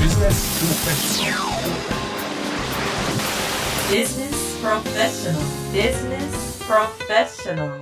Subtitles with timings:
[0.00, 0.64] Business
[4.62, 5.36] Professional.
[5.74, 7.78] Business Professional.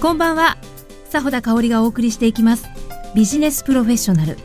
[0.00, 0.58] こんばんは。
[1.10, 2.68] 佐穂田香織がお送りしていきます。
[3.14, 4.36] ビジネスプロフェッショナル。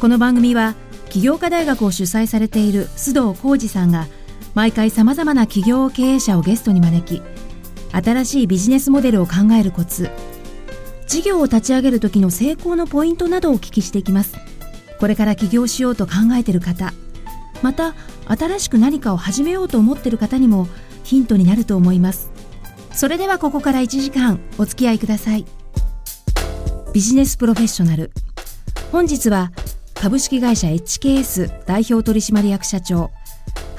[0.00, 0.74] この番組は
[1.10, 4.08] 起業家大学を主催されている須藤浩二さんが
[4.54, 7.22] 毎回さまざまな企業経営者をゲストに招き
[7.92, 10.10] 新しいビジネスモデルを考えるコツ
[11.06, 14.51] 事業を立ち上げる時の成功のポイントなどをお聞きしていきます。
[15.02, 16.94] これから起業しようと考えている方
[17.60, 17.96] また
[18.28, 20.68] 新しく何かを始めようと思っている方にも
[21.02, 22.30] ヒントになると思います。
[22.92, 25.44] それではここから1時間お付き合いください。
[26.92, 28.12] ビジネスプロフェッショナル。
[28.92, 29.50] 本日は
[29.94, 33.10] 株式会社 HKS 代表取締役社長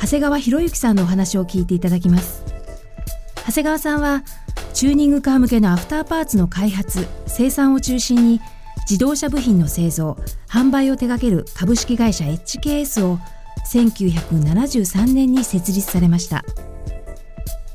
[0.01, 2.43] 長谷川博之さんのお話を聞いていただきます。
[3.47, 4.23] 長谷川さんは
[4.73, 8.41] チューニングカー向けのアフターパーツの開発生産を中心に
[8.89, 13.17] 自動車部品の製造販売を手掛ける株式会社 HKS を
[13.71, 16.43] 1973年に設立されました。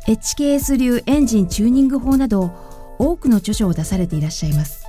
[0.06, 2.50] HKS 流エンジンチューニング法など
[2.98, 4.84] 多くの著書を出されていらっしゃいます。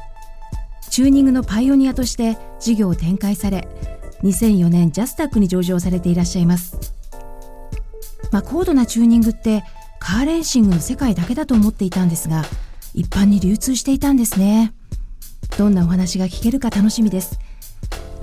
[0.89, 3.67] チューニングのパイオニアとして事業を展開され
[4.23, 6.93] 2004年ジャスタックに上場されていらっしゃいます。
[8.31, 9.63] まあ高度なチューニングって
[9.99, 12.43] カーレーシングの世界だけだと思っていたんですが
[12.93, 14.73] 一般に流通していたんですね。
[15.57, 17.39] どんなお話が聞けるか楽しみです。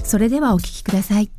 [0.04, 1.30] それではお聞きください.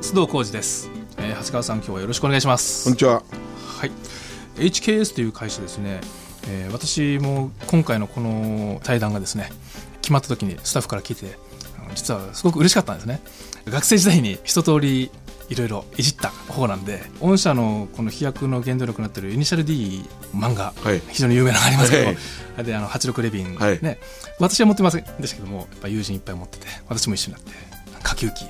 [0.00, 2.84] 須藤浩二です、えー、長谷川さん今日はよろしくお願いします。
[2.84, 3.22] こんにちは。
[3.78, 3.90] はい。
[4.56, 6.00] HKS という会社ですね、
[6.48, 9.50] えー私も今回のこの対談がですね
[10.02, 11.36] 決まった時にスタッフから聞いて
[11.78, 13.20] あの実はすごく嬉しかったんですね。
[13.66, 15.10] 学生時代に一通り
[15.50, 21.02] いろいろいじった方なんで御社のこの飛躍の原動力になっているイニシャル D 漫画、はい。
[21.08, 22.64] 非常に有名なのがありますけど、はい。
[22.64, 23.78] であの86レビン、はい。
[23.82, 23.98] ね
[24.38, 27.50] 私は持ってませんでしたけどもやっぱ友人いっぱい持ってて私も一緒になって
[28.02, 28.46] 下級機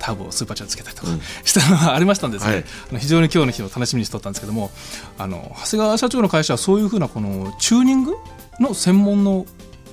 [0.00, 1.08] ターボスーパーチャーつけたりとか
[1.44, 2.64] したのがありましたんですね、はい。
[2.90, 4.70] あの非常に今日の日を楽しみにしておったんですけども
[5.18, 8.16] あの長谷川社長の会社はそういうふうなこのチューニング
[8.58, 9.46] の専門の、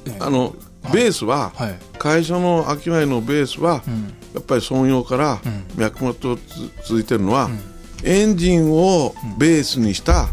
[0.05, 0.55] えーあの、
[0.93, 1.79] ベースは、はい。
[1.97, 5.41] 会社の商いのベースは、んやっぱり創業からん。
[5.75, 6.41] 脈々とつ
[6.87, 7.49] 続いてるのは、
[8.03, 10.27] エンジンをベースにした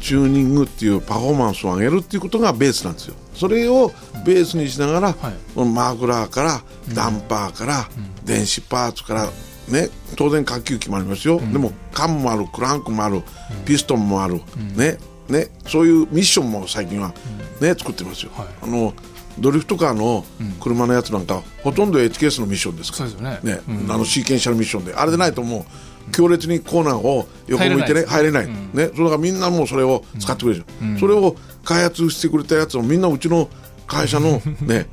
[0.00, 3.14] チューニングっていうパフォーマンスを上げるっていうことがベースなんですよ。
[3.34, 3.92] それを
[4.24, 5.16] ベースにしながら、はい。
[5.54, 6.62] このマフラーから
[6.94, 7.86] ダンパーから、
[8.24, 9.30] 電子パーツから
[9.68, 13.22] ね、当然下級機もありますよ、でも缶もあるクランクもある、
[13.66, 14.40] ピストンもある、
[14.76, 17.14] ねね、そういうミッションも最近は、
[17.60, 18.46] ね作ってますよ、はい。
[18.62, 18.92] あの
[19.38, 20.24] ドリフトカーの
[20.60, 23.10] 車のやつなんか、ほとんど HKS のミッションですから。
[23.10, 23.60] そうですよね。
[23.68, 23.92] うん。
[23.92, 25.66] あのシーケンシャルミッションであれでないとも
[26.08, 28.48] う強烈にコーナーを横向いてね入れない。
[28.48, 28.90] ね。
[28.94, 30.64] それからみんなもうそれを使ってくれる、
[30.98, 33.48] それを開発してくれたやつをみんなうちの
[33.86, 34.88] 会社の ね、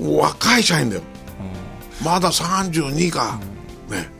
[0.00, 1.02] 若い社員だよ、
[2.04, 3.38] まだ32か、
[3.90, 4.10] ね。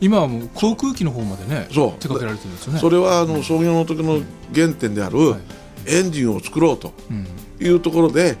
[0.00, 1.90] 今はもう航空機の方までねそう。
[2.00, 2.80] 手掛けられてるんですよね。
[2.80, 4.20] それはあの創業の時の
[4.54, 5.18] 原点である
[5.86, 6.92] エンジンを作ろうと
[7.60, 8.36] いうところで、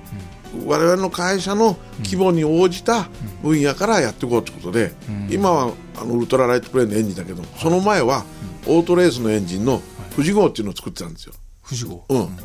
[0.66, 3.08] 我々の会社の規模に応じた
[3.42, 4.92] 分野からやっていこうということで、
[5.30, 8.24] 今はあのウルトラライトプレーンのエンジンだけど、その前は
[8.66, 9.80] オートレースのエンジンの
[10.14, 11.34] 富士号っていうのを作ってたんですよ。
[11.66, 12.36] 富士号、うん、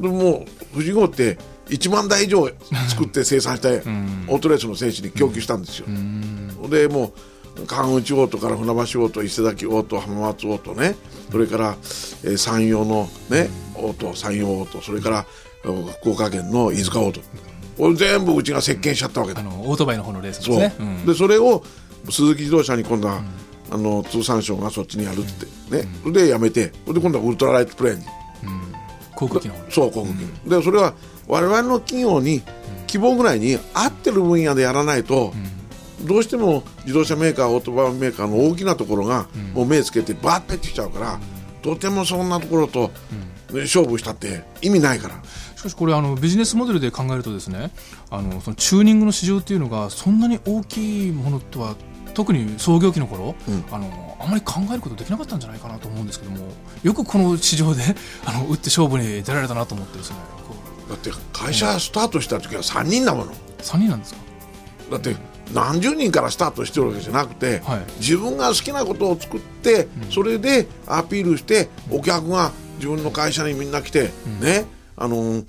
[0.00, 2.48] でもう富士号って1万台以上
[2.88, 3.82] 作って生産して、
[4.28, 5.86] オートレースの選手に供給したんですよ。
[6.68, 7.12] でもう
[7.66, 10.94] 川口オートから船橋オート伊勢崎オート浜松オートね
[11.30, 11.76] それから、
[12.24, 15.26] えー山陽のね、オート山陽オートそれから
[15.64, 17.20] えー福岡県の飯塚オート
[17.94, 19.40] 全部うちが席巻しちゃったわけだ。
[19.40, 21.06] あのオートバイの方のレースですそう、ねうん。
[21.06, 21.62] でそれを
[22.10, 23.22] 鈴木自動車に今度は、
[23.70, 25.46] あの通産省がそっちにやるって。
[25.76, 26.66] ね、それでやめて。
[26.66, 28.06] で今度はウルトラライトプレーンに。
[29.14, 30.94] 航空機のそう航空機、でそれは
[31.26, 32.40] 我々の企業に
[32.86, 35.34] 希望ぐらいに合ってる分野でやらないと、
[36.04, 41.20] どうしても自動車メーカーオートバイメーカーの大きなところが、もう目つけてバーッと入ってきちゃうから、
[41.62, 42.92] とてもそんなところと、
[43.52, 45.22] ね勝負したって意味ないから
[45.58, 47.72] しかしこれあのビジネスモデルで考えるとですね
[48.10, 51.74] あのそのチューニングの市場っていうのがそんなに大きいものとは
[52.14, 53.36] 特に創業期の頃、
[53.70, 56.48] あのあまり考えることできなかったんじゃないかなと思うんですけども
[56.82, 57.82] よくこの市場で
[58.24, 60.16] あの打って勝負に出られたなと思ってですね
[60.88, 63.32] だって会社スタートした時は3人だもの。
[63.62, 64.20] 3人なんですか？
[64.92, 65.16] だって
[65.52, 67.80] 何十人からスタートしてるわけじゃなくて、はい。
[67.98, 74.66] 自分が好きなことを作って、それでアピールしてお客が自分の会社にみんな来て、ね
[74.98, 75.42] あの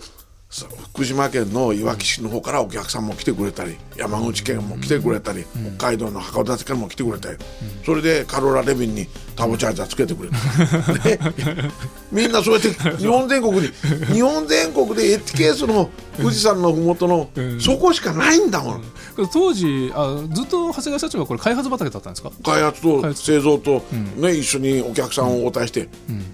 [0.52, 5.46] さ福島県のいわき市の方からお客さんも来てくれたり山口県も来てくれたり、
[5.78, 7.38] 北海道の函館からも来てくれたり、
[7.86, 9.06] それでカローラ・レビンに
[9.36, 11.20] ターボチャージャーつけてくれた、ね、
[12.12, 13.68] みんなそうやって日本全国に
[14.12, 17.30] 日本全国でエッジケースの富士山の麓の、
[17.60, 18.84] そこしかないんだもん。
[19.32, 22.32] 当時あずっと長谷川社長はこれ開発畑だったんですか？
[22.44, 23.84] 開発と製造と、
[24.18, 25.88] ね一緒にお客さんを応対して、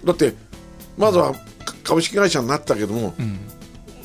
[0.05, 0.33] だって
[0.97, 1.39] まずはか
[1.85, 3.13] 株式会社になったけども、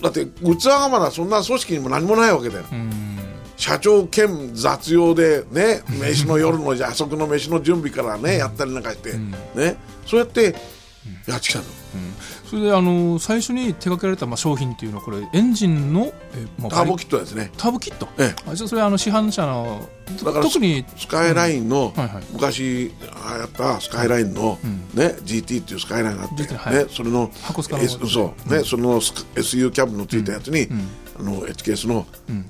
[0.03, 2.65] だって器がまだそんな組織にも何もないわけだよ、
[3.57, 9.15] 社長兼雑用でね飯の夜の 夜食の飯の準備からねやったりなんかして、
[9.55, 9.77] ね。
[10.07, 10.55] そうやって
[11.27, 11.65] やってきたの。
[12.51, 16.13] それであの最初に手掛けられたまあ商品っていうのはこれエンジンのえ、
[16.59, 17.53] まあターボキットですね。
[17.57, 19.89] ターボキット、えあじゃあそれはあの市販車の
[20.19, 22.25] 特にスカイラインの、はいはい。
[22.33, 24.59] 昔流行ったスカイラインの、
[24.95, 26.75] ね GT っていうスカイラインがあって、GT はい。
[26.75, 30.67] ね、それの箱スカの S そう、ねそのスカ SU キャブのついたやつに、
[31.21, 32.05] あの HKS の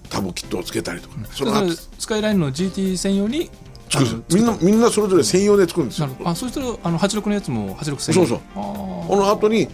[0.09, 3.51] ターボキットをつけたりとか、そのスカイラインの GT 専用に
[3.91, 6.09] 作るみんなみんなそれぞれ専用で作るんですよ。
[6.25, 8.41] あそうしたらあの86のやつも86専用そうそう。
[8.55, 9.69] この後に、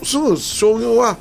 [0.00, 1.18] そすぐ商業は、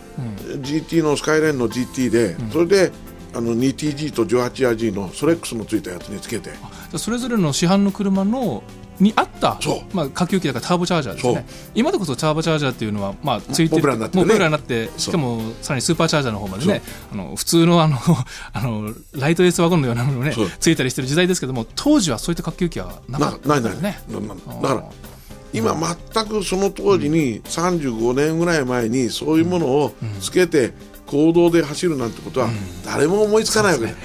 [0.61, 2.91] GT のスカイラインの GT で、それで
[3.33, 6.51] あの 2TG と 18RG のソレックスのついたやつにつけて。
[6.97, 8.63] それぞれの市販の車の
[9.01, 9.57] に合った
[9.93, 11.45] まあ、下級機だからターボチャージャーですね。
[11.73, 13.97] 今でこそターボチャージャーっていうのは、まあ、ついてるね。
[13.97, 16.81] もうポピュラーになってしかもさらにスーパーチャージャーの方までね
[17.11, 17.97] あの普通のあの
[18.53, 23.71] あのライトエースワゴンのようなものねついたりしてる時代ですけども当時はそういった下級機はなかなったないない。
[23.71, 23.99] ですね
[24.61, 24.83] だから
[25.53, 25.75] 今
[26.13, 30.73] 全くその当時に35年ぐらい前にそういうものをつけて
[31.05, 32.49] 公道で走るなんてことは
[32.85, 33.85] 誰も思いつかないわけ。
[33.85, 33.97] だよ、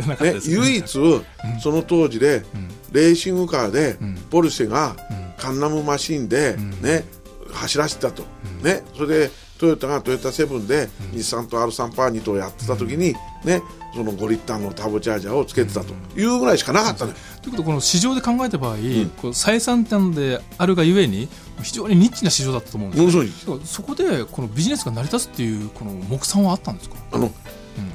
[0.00, 0.32] なかったね。
[0.32, 2.44] ね唯一その当時で
[2.92, 3.98] レーシングカーで
[4.36, 4.94] ポルシェが
[5.38, 7.04] カンナムマシンでね
[7.50, 8.22] 走らせてたと。
[8.62, 13.14] ねそれでトヨタがトヨタセブンで日産と R3 パー2とやってた時に
[13.46, 13.62] ね
[13.94, 15.94] その5リッターのターボチャージャーをつけてたと。
[16.20, 17.16] いうぐらいしかなかったのよ。
[17.40, 18.76] ということはこの市場で考えた場合、
[19.22, 21.28] こう最先端であるがゆえに
[21.62, 26.96] 非常にニッチな市場だったと思うんですものすごいだからそこでこのビジネスが成り立つっていうこの目算はあったんですか？
[27.12, 27.32] あの、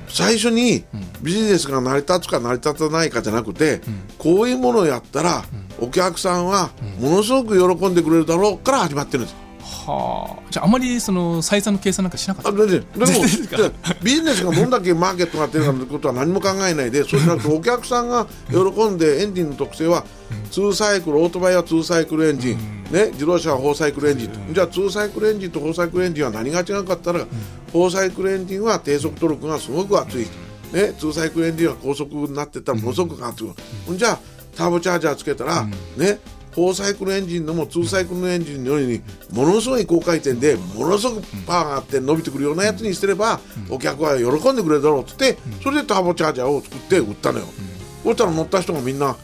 [0.07, 0.83] 最初に
[1.21, 3.81] ビジネスが成り立つか成り立たないかじゃなくて、
[4.17, 5.43] こういうものをやったら、
[5.79, 9.40] お客さんはものすごく喜んでくれるだろうから始まってるんです。
[9.91, 10.41] はあ。
[10.49, 12.49] じゃああまりその採算の計算なんかしなかった？
[12.49, 13.05] あでででも
[14.03, 20.03] ビジネスがどんだけマーケットが出るかということは何も考えないでそうじゃなくてお客さんが喜んでエンジンの特性は
[20.51, 27.25] 2サイクルオートバイは2サイクルエンジン、ね、自動車は4サイクルエンジン、じゃあ2サイクルエンジンと4サイクルエンジンは何が違うかったら、
[27.73, 30.27] 4サイクルエンジンは低速トルクがすごく熱い、ね、
[30.97, 33.47] 2サイクルエンジンは高速になってたらものすごく熱い、
[33.97, 34.19] じゃあ
[34.55, 35.65] ターボチャージャーつけたら、
[35.97, 36.19] ね
[36.51, 39.01] 4サイクルエンジンのも2サイクルのエンジンのように
[39.31, 43.39] ものすごい高回転でものすごくパワーがあって伸びてくるようなやつにすれば
[43.69, 47.45] お客は喜んでくれるだろうって言ってそれでターボチャージャーを作って売ったのよ。
[48.03, 49.15] そしたら乗った人がみんな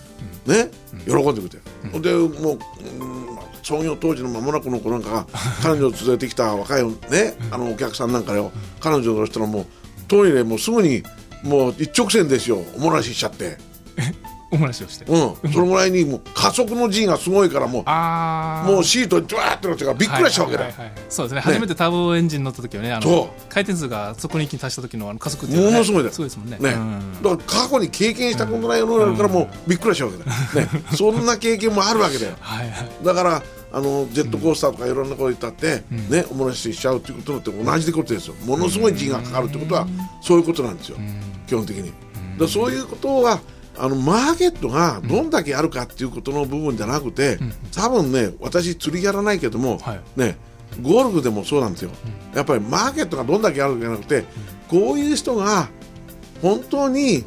[0.45, 0.69] ね
[1.05, 1.99] 喜んでくれて。
[1.99, 2.59] でもう、
[3.01, 3.27] うん
[3.67, 5.27] 創業当時の間もなくの子なんかが
[5.61, 8.51] 彼女を連れてきた若いねあのお客さんなんかよ。
[8.79, 9.65] 彼女の人らもう
[10.07, 11.03] トイレもうすぐに
[11.43, 12.63] もう一直線ですよ。
[12.77, 13.57] おもらししちゃって。
[14.49, 20.67] お話をして、うん、そのぐらいにもう加速の G がすごいからもうああもうシートにドワーってなってからびっくりしたわけだ。
[20.67, 21.05] よ、はいはいはいはい。
[21.09, 21.41] そうですね。
[21.41, 26.15] 初めてターボエンジン乗った時はねあその回転数がそこに一気に達した時のあの加速っていうのはねものすごいだよ。
[26.15, 26.57] そうですもんね。
[26.59, 26.69] ね。
[26.71, 27.21] うん。
[27.21, 32.35] だから過去に経験したことないのがあるからもうびっくりしたわけだよ、ね、そんな経験もあるわけだよ。
[32.39, 32.89] はいはい。
[33.03, 33.43] だから
[33.73, 38.35] あのジェットコースターとかいろんなこと言ったって、ね、おもらししちゃうっていうことって同じでことですよ。
[38.45, 39.85] ものすごい G がかかるってことは
[40.21, 40.97] そういうことなんですよ。
[41.47, 41.91] 基本的に。
[42.39, 43.39] だそういうことは
[43.79, 47.37] あのマーケットがどんだけあるかっていうことの部分じゃなくて
[47.73, 50.01] 多分ね私釣りやらないけども、はい。
[50.15, 50.37] ね
[50.81, 51.91] ゴルフでもそうなんですよ、
[52.35, 54.25] やっぱりマーケットがどんだけあるかじゃなくて
[54.67, 55.69] こういう人が
[56.41, 57.23] 本当に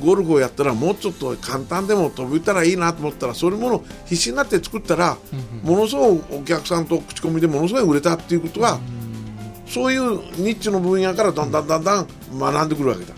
[0.00, 5.18] ゴルフをやったらもうちょっと簡単でも飛びたらいいなと思ったらそういうものを必死になって作ったら
[5.62, 8.78] ものすごいお客さんと口コミでものすごい売れたっていうことは
[9.66, 12.08] そういうニッチの分野からだんだんだんだん
[12.38, 13.14] 学んでくるわけだ。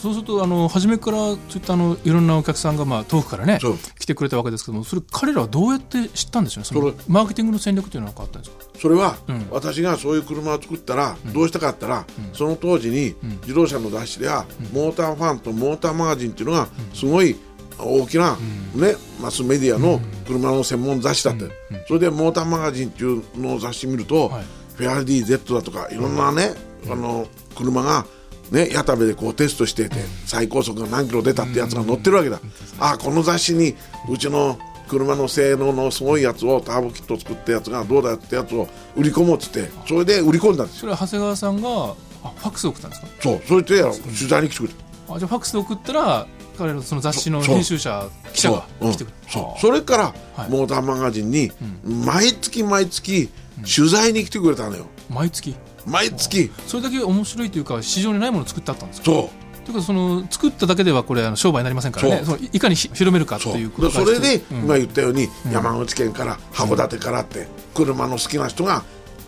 [0.00, 3.58] そうするとあの初めからそういったあのいろんなお客さんがまあ遠くからね
[3.98, 6.64] 来てくれたわけですけどもそれ彼らはどうやって知ったんでしょうね？
[6.66, 8.64] そのマーケティングの戦略というのはあったんですか？
[8.80, 9.46] それは、うん。
[9.50, 17.36] 私がそういう車を作ったら、どうしたかったら、その当時に自動車の雑誌では、モーターファンとモーターマガジンっていうのがすごい
[17.78, 18.36] 大きな、
[18.74, 21.44] ね、マスメディアの車の専門雑誌だった。
[21.46, 21.50] よ、
[21.88, 24.44] それでモーターマガジンっていうのを雑誌見ると、はい
[24.76, 26.54] フェアリディ Z だとかいろんなね、
[26.90, 28.06] あの車が
[28.50, 32.40] ね、矢田部でこうテストしてて最高速が何キロ出たってやつが載ってるわけだ、
[32.78, 33.74] ああこの雑誌に
[34.08, 40.80] うちの車の性能のすごいやつをターボキットを作ったやつがどうだよってやつを売り込もうっつってそれで売り込んだんですよ。
[40.82, 43.08] それは長谷川さんがああファックスで送ったんですか？
[43.20, 44.74] そうそれで取材に来てくれ
[45.08, 45.14] た。
[45.14, 49.60] あじゃあファックスで送ったら彼のその雑誌のそう編集者記者がそう来てくれた、そう。
[49.60, 50.50] それから、はい。
[50.50, 51.50] モーターマガジンに
[51.84, 53.28] 毎月毎月
[53.62, 54.86] 取材に来てくれたのよ。
[55.08, 55.54] 毎月。
[55.86, 56.50] 毎月。
[56.66, 59.14] それだけ面白いというか市場にないものを作ってあったんですかそう。
[59.14, 62.22] ということはその作っただけではこれあの商売になりませんからね
[62.52, 63.70] いいかにひ広めるかとそういう。
[63.70, 64.58] ことでそれで、うん。
[64.64, 68.84] 今言ったように、山口県から函館からって車の好きな人が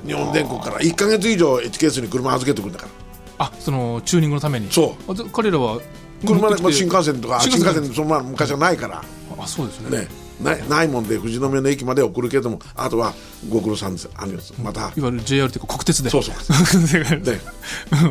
[0.07, 2.87] 日本全国から1か月以上 HKS に車預けてくるんだか
[3.39, 3.47] ら。
[3.47, 4.71] あそのチューニングのために。
[4.71, 5.31] そう。
[5.31, 5.81] 彼らは
[6.27, 7.85] 車で、新幹線とか新幹線。
[7.95, 9.03] そのまま昔はないから。
[9.39, 9.99] あそうですね。
[9.99, 13.13] ねないないもんで富士宮の駅まで送るけどもあとは
[13.49, 14.09] ご苦労さんです。
[14.15, 16.11] ありますまた、いわゆる JR というか国鉄で。
[16.11, 16.35] そうそう。
[16.39, 17.41] うね。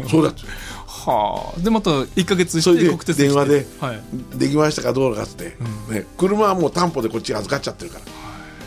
[0.09, 0.41] そうだって。
[0.85, 1.59] はあ。
[1.59, 3.23] でまた1か月して国鉄に来て。
[3.23, 4.01] 電話ではい。
[4.37, 5.55] できましたかどうかっつって、
[5.89, 7.99] ね、車はもう担保でこっち預かっちゃってるか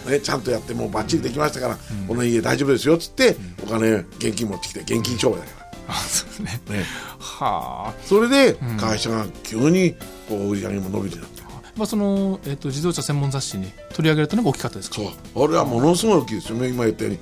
[0.07, 6.61] ら、ね、ちゃんとやってもうバッチリできましたから、この家大丈夫ですよっつって、お金現金持ってきて現金商売だかあそうね。
[6.69, 6.85] ら、ね、
[7.19, 7.95] はあ。
[8.05, 9.95] それで会社が急に
[10.29, 11.39] こう売り上げも伸びてなって
[11.77, 14.97] まあその、えっと自動車専門雑誌に取り上げられたのが大きかったですか？
[14.97, 15.11] そう。
[15.35, 16.59] 俺はものすごい大きいですよ。
[16.59, 17.19] ね今言ったように、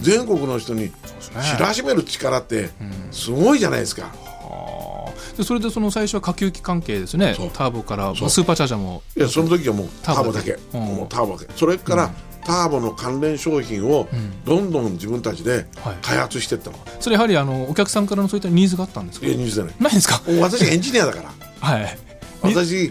[0.00, 2.70] 全国の人に知らしめる力って
[3.10, 5.36] すごいじゃないですか、はあ。
[5.36, 7.34] でそれでその最初は下級機関係ですね。
[7.54, 9.02] ターボから、スーパーチャージャーも。
[9.16, 10.78] いやその時はもうターボだけターボだけ。
[10.78, 10.96] うん。
[10.96, 11.52] もうターボだけ。
[11.56, 12.10] それから、
[12.44, 14.08] ターボの関連商品を
[14.44, 15.96] どんどん自分たちではい。
[16.02, 19.26] 開発していったの、それやはりあのお客さんからのそういったニーズがあったんですか？
[19.26, 19.74] いやニュースじゃない。
[19.80, 20.22] ないんですか？
[20.40, 21.30] 私エンジニアだから。
[21.60, 21.98] はい
[22.42, 22.88] 私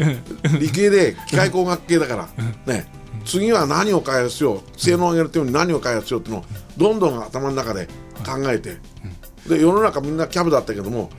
[0.59, 2.73] 理系で機械工学系だから。
[2.73, 2.85] ね。
[3.25, 6.45] 次は何を開発しよう性能を上げるために何を開発しようっていうのを
[6.77, 7.87] どんどん頭の中で
[8.25, 8.77] 考えて。
[9.49, 11.09] で世の中みんなキャブだったけども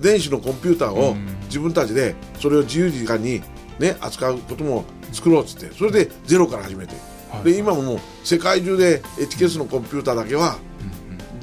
[0.00, 1.14] 電子のコンピューターを
[1.44, 3.42] 自分たちでそれを自由時間に
[3.78, 5.74] ね扱うことも作ろうっつって。
[5.74, 6.94] それでゼロから始めて。
[7.44, 10.58] で今ももう世界中で HKS のコンピューターだけは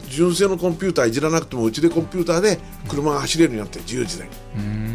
[0.09, 4.92] 純正のコンピューターいじらなくてもうちでコンピューターで車が走れるようになって自由自在に。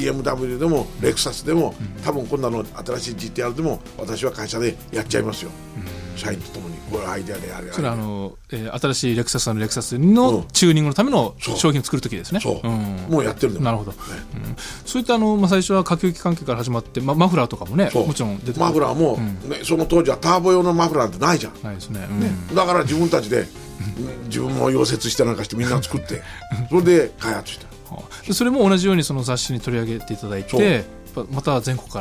[0.00, 5.50] BMW でもレクサスでも、多分今度の新しい GTR でも私は会社でやっちゃいますよ、
[6.16, 6.80] 社員とともに。
[6.90, 10.48] これアイデアでやれそれはあの、えー新しいレクサスのレクサスのうん。
[10.48, 12.40] チューニングのための商品を作るときですね。
[12.40, 12.70] そう、ん。
[13.08, 14.56] もうやってるのなるほど、うん。
[14.84, 22.00] そういったあの、まあ、最初は下級機関係から始まって、まあ、マフラーとかもねもちろん出てマフラーも、ね、その当時はターボ用のマフラーなんてないじゃん、ないですね、
[22.54, 23.46] だから自分たちで、
[24.26, 26.22] 自分も溶接してなんかしてみんな作って
[26.70, 27.69] それで開発した
[28.32, 30.60] それも同じようにその雑誌に取り上げていただいそう。
[30.60, 30.84] て
[31.30, 32.00] また全国か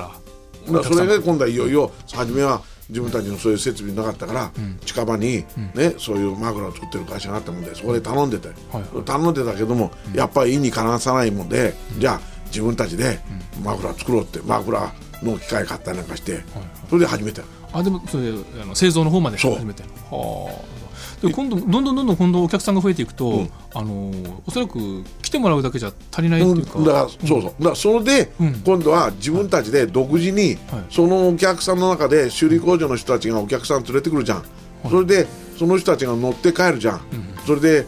[0.67, 0.83] ら。
[0.83, 4.51] それで今度はいよいよ初めは自分たちのそういう設備なかったから、
[4.85, 13.19] 近場に、ねそういうマフラーを作ってる会社があったもんでそこで頼んでて、はい頼んでたけども、やっぱり意にかなさないもんで、じゃあ自分たちで
[13.63, 16.43] マフラー作ろうってマフラーの機械買ったりなんかして、
[16.89, 17.43] それで始めた。
[17.71, 19.53] あでもそれであの製造の方までそう。
[19.55, 20.88] 始めてはあ
[21.21, 24.11] で今度どんどんどんどん今度お客さんが増えていくと、あの
[24.47, 26.85] おそらく来てもらうだけじゃ足りないっていうか、うん。
[26.85, 27.63] だからそうそう。
[27.63, 28.53] だそれで、うん。
[28.65, 30.85] 今度は自分たちで独自に、はい。
[30.89, 34.45] そのお客さんの中で修理工場の人たちがお客さん連れてくるじゃん、
[34.89, 37.01] それでその人たちが乗って帰るじゃん、
[37.45, 37.85] それで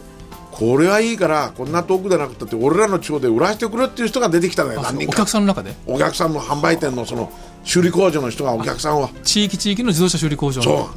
[0.50, 5.16] これはいいからこんな遠くでなくたって俺らの地方で売らせてくれっていう人が出てきたのよ何人か。
[5.16, 5.74] 客さんの中で？
[5.86, 7.32] お客さんの販売店のその
[7.64, 9.08] 修理工場の人がお客さんを。
[9.22, 10.62] 地域地域の自動車修理工場の。
[10.62, 10.90] そ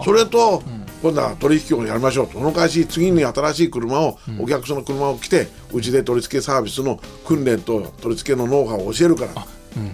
[0.00, 0.04] う。
[0.04, 0.62] それと、
[1.04, 2.26] 今度は取引をやりましょう。
[2.28, 9.46] とその会社次に新しい車を、お客さんの車を来てうちで取り付けサービスの訓練と取り付けのノウハウを教えるから、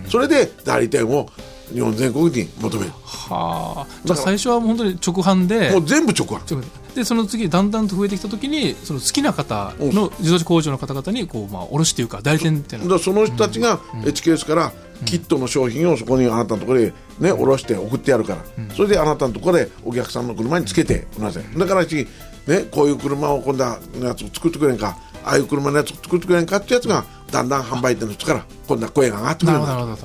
[0.09, 1.29] それで代理店を
[1.73, 2.93] 日本全国に求める。
[3.03, 3.87] はあ。
[4.05, 6.65] じゃあ最初は本当に直販でもう全部直販。
[6.95, 14.73] でその次だんだんと増えてきた時にその好きな方の自動車工場の方々にこう、まあ、卸というか代理店っていうのだからその人たちが HKS から
[15.05, 22.07] キットの商品をそこにあなたのところでね下ろして送ってやるから、それであなたのところでお客さんの車につけてなさいだから次
[22.47, 29.97] ねこういう車を今度はやつを作ってくれんかああいう車のやつを作ってくれんかってやつがだんだん販売店の人から今度は声が上がってくなるんだ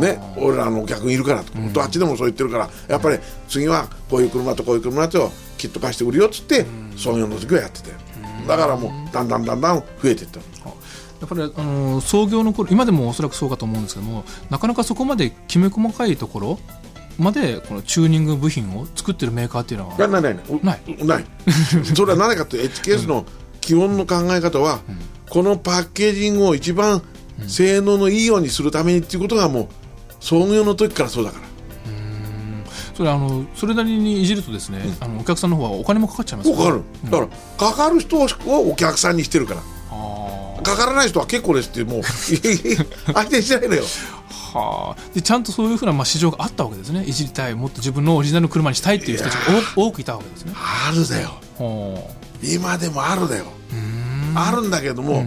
[0.00, 3.18] ね、俺らのお客いるからと、とあっちでもそう言ってるからやっぱり
[3.48, 8.10] 次はこういう車とこういう車とキット貸して売るよっつって創業の時はやってて。
[8.46, 10.40] だからもうだんだんだんだん増えていった
[11.20, 16.58] やっぱりあの創業の頃今でもおそらくそうかと思うんですけどもなかなかそこまできめ細かいところ
[17.18, 20.34] までこのチューニング部品を作ってるメーカーっていうのはないないない。
[20.48, 21.06] うない。
[21.06, 21.24] ない。
[21.94, 23.26] それは何かというと HKS の
[23.60, 24.80] 基本の考え方は、
[25.28, 27.02] このパッケージングを一番
[27.46, 29.68] 性能のいいようにするためにっていうことがもう
[30.20, 31.50] 創業の時からそうだから。
[32.94, 36.82] それあのそれなりにいじるとですね、あのお客さんの方はお金もかかっちゃいますかかる。
[37.04, 37.26] だから
[37.70, 38.26] かかる人を
[38.70, 39.60] お客さんにしてるから。
[39.90, 43.82] あーかからない人は結構ですってもう相手にしないのよ。
[44.52, 45.14] はあ。
[45.14, 47.04] でちゃんとそういうふうなまあ市場があったわけですね。
[47.04, 49.40] いじりたいもっと自分のオリジナルの車にしたいっていう人たちが
[49.76, 50.52] 多多くいたわけですね。
[50.56, 51.28] あるだよ。
[51.58, 52.10] は
[52.42, 53.44] 今でもあるだよ。
[54.34, 55.24] あるんだけども、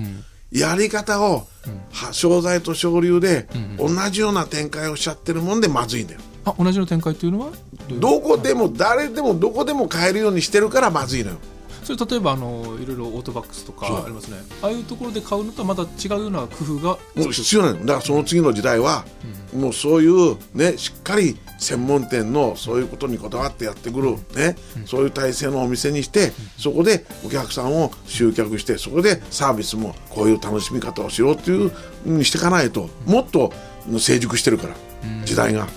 [0.51, 1.45] やり方を、
[1.91, 3.47] は商材と商流で
[3.77, 6.21] 同じような展開をしちゃってるもんでまずいんだよ。
[6.45, 7.51] あ同じの展開っていうのは？
[7.99, 11.37] どこでも誰でもどこでも買えるようにしてるからまずいのよ。
[11.83, 14.37] それ例えばあのいろいろオートバックスとかありますね。
[14.61, 19.05] ああいうところで買うのとはまた違うような工夫がもう必要なのだからその次の時代は、
[19.53, 24.55] もうそういうねしっかり専門店のそういうことにこだわってやってくる、ね。
[24.85, 31.73] そういう体制のお店にして、そこでお客さんを集客してそこでサービスもこういう楽しみ方をしろっていうふ
[32.05, 33.51] うにしていかないともっと
[33.99, 34.75] 成熟してるから、
[35.25, 35.67] 時代が、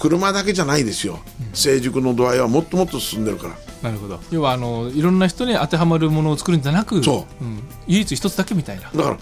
[0.00, 1.20] 車だけじゃないですよ、
[1.52, 4.18] 成熟の度合いはもっともっと進んでるからなるほど。
[4.30, 7.62] 要はあのいろんな人に当てはまるものを作るんじゃなく、そん。
[7.86, 8.90] 唯一一つだけみたいな。
[8.90, 9.18] だから、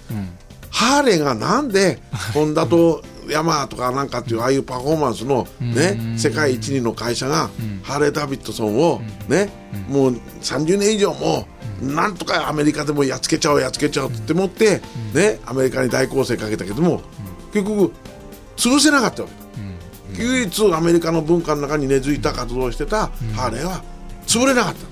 [0.71, 2.01] ハーレーがなんで
[2.33, 7.51] ホンダとヤマハとかなんかっていうああいうパフォーマンスの、ね、世界一二の会社が、
[7.83, 9.51] ハーレー・ダビッドソンを、ね
[9.89, 11.49] もう30年以上も、
[11.83, 14.81] なんとかアメリカでもやっつけちゃおうやっつけちゃおうって思って、
[15.13, 17.03] ね、アメリカに大攻勢かけたけども
[17.53, 17.93] 結局
[18.57, 19.29] 潰せなかったわ
[20.17, 23.83] け、唯一アメリカの文化の中に根付いた活動をしてたハーレーは
[24.27, 24.87] 潰れなかった。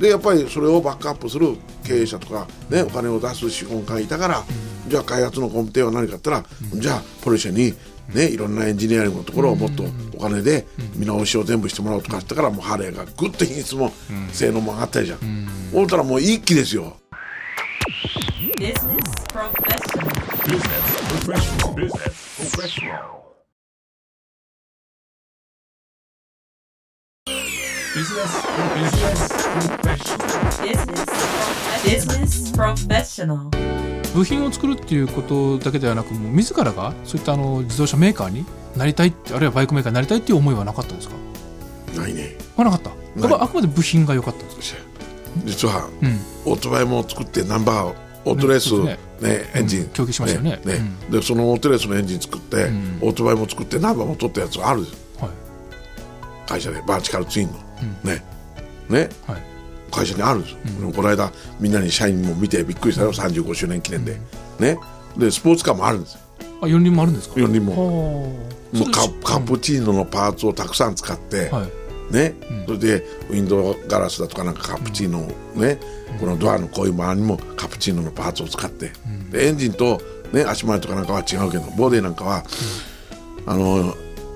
[0.00, 4.44] でやっぱりそれをバックアップする経営者とか、ね、お金を出す資本家がいたから、
[4.88, 6.44] じゃあ開発の根底は何かって言ったら、
[6.74, 7.74] じゃあポルシェに、
[8.14, 9.84] ね、いろんなエンジニアリングのところをもっと
[10.18, 13.90] お金で見直しを全部してもらおうとかしてからもうハーレーがぐっと品質も
[14.32, 15.48] 性能も上がったりじゃん。
[15.72, 16.98] 思ったらもう一気ですよ。
[18.58, 18.74] Business
[19.32, 20.10] Professional
[20.44, 20.84] Business
[21.24, 21.74] Professional.
[21.74, 22.14] Business
[22.54, 23.25] Professional.
[27.96, 29.32] Business Business
[29.80, 30.36] Professional.
[30.60, 33.48] Business Prof- Business Professional
[34.14, 38.44] 部品を作るっていうことだけではなくもう自らがそういったあの自動車メーカーに
[38.76, 41.14] なりたいってあるいはバイクメーカーになりたいっていう思いはなかったんですか？
[41.98, 42.36] ないね。
[42.54, 42.90] はなかった。
[42.90, 42.96] や
[43.28, 44.80] っぱあくまで部品が良かったんですか？
[45.46, 46.52] 実は、うん。
[46.52, 47.94] オートバイも作ってナンバー
[48.26, 48.84] オートレース、うん。
[48.86, 48.98] ね
[49.54, 49.88] エンジン、うん。
[49.88, 50.60] 供給しましたよね。
[50.62, 51.10] うん。
[51.10, 52.98] でそのオートレースのエンジン作って、ん。
[53.00, 55.30] オートバイも作ってナンバーも取ったやつがあるんですはい。
[56.46, 57.54] 会社でバーチカルツインの、
[58.04, 58.22] ね。
[58.88, 59.08] ね。
[59.26, 59.42] はい。
[59.90, 63.12] 会社にあるんですよ、でもこの間みんなに社員も見てびっくりしたよ。
[63.12, 64.18] 35周年記念で、
[64.58, 64.78] ね。
[65.16, 66.20] でスポーツカーもあるんですよ。
[66.62, 67.72] あ四輪もあるんですか？4人も。
[67.72, 67.76] は
[68.72, 72.12] もうカカプチーノのパーツをたくさん使って、はい。
[72.12, 72.34] ね、
[72.66, 72.94] それで
[73.30, 75.78] ウィンドウガラスだとかなんかカプチーノをね、
[76.20, 78.92] このドアのこういう周りにもカプチーノのパーツを使って、
[79.30, 80.00] でエンジンと、
[80.32, 82.44] ね、足回りとかなんかは違うけどボディなんかは、
[83.46, 83.94] あの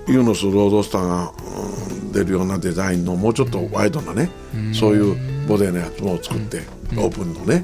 [0.09, 4.29] ユーノスロードスターが、うん出るようなデザインのもうちょっとワイドなね、
[4.75, 6.63] そういうボディのやつも作って、
[6.97, 7.63] オープンのね、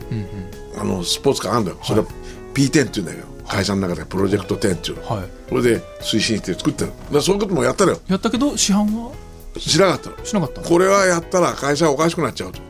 [0.79, 2.07] あのスポーツカーあるんだよ、それは
[2.55, 4.97] P10 っていうんだけど会社の中でプロジェクト10っていう。
[4.99, 5.29] の、はい。
[5.49, 6.93] それで推進して作ってる。
[7.13, 7.99] だそういうこともやったのよ。
[8.07, 9.11] やったけど市販は？
[9.59, 10.25] 知らなかったの。
[10.25, 12.61] しなかったこれはやったら会社はおかしくなっちゃうと。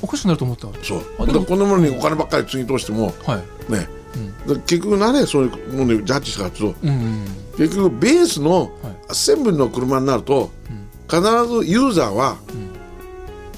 [0.00, 0.68] おかしくなると思った？
[0.82, 1.00] そう。
[1.18, 3.72] だからこんなものにお金ばっかりつぎ通してもはい。
[3.72, 3.88] ね、
[4.46, 8.70] だから結局何でそういうものにジャッジしたかというとうんうん結局ベースのはい。
[9.08, 10.50] アッセンブリの車になると、
[11.08, 12.36] 必ずユーザーは、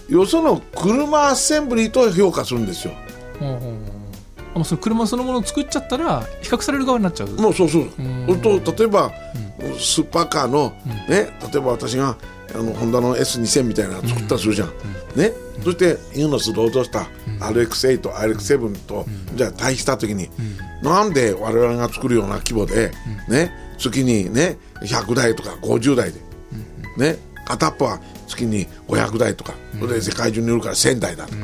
[0.09, 2.93] よその車アッセンブリと評価するんですよ。
[3.41, 3.45] あ
[4.55, 7.29] もうその車そのものを作っちゃったら比較される側になっちゃう。
[7.29, 8.27] もうそうそう、ん。
[8.27, 9.13] それと例えば、
[9.79, 10.73] スーパーカーの、
[11.09, 12.17] ね例えば私が
[12.55, 14.69] あのホンダの S2000 みたいなの作ったとするじゃん、
[15.15, 15.33] ね。
[15.63, 20.29] そしてユーノスロードスター、RX8、RX7 と、じゃあ対比した時に、
[20.83, 22.93] なんで我々が作るような規模で、
[23.29, 26.21] ね月にね100台とか50台で、
[26.97, 31.33] ね片っぽは月に500台とか、それで世界中に売るから1000台だと。
[31.33, 31.39] か、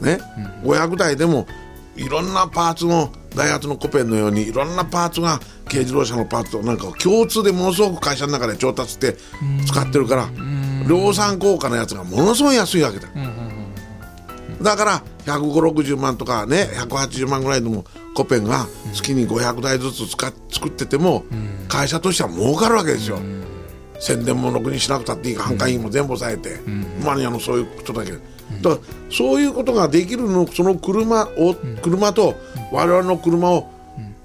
[0.00, 0.18] ね、
[0.62, 1.46] 500台でも
[1.96, 9.16] いろんなパーツのダイハツのコペンのようにいろんなパーツが軽自動車のパーツとなんかを共通でものすごく会社の中で調達して
[9.66, 10.28] 使ってるから
[10.88, 13.08] 量産効果のやつがものすごい安いわけだ、
[14.62, 21.24] だから15060万とかね180万ぐらいでもコペンが月に500台ずつ使っ作ってても
[21.68, 23.18] 会社としては儲かるわけですよ、
[23.98, 26.60] 宣伝もろくにしなくたっていい販管費も全部抑えて、
[27.04, 28.12] マニアのそういうことだけ。
[28.12, 28.18] ど、
[28.70, 32.34] だからそういうことができるのその車を、車と
[32.72, 33.70] 我々の車を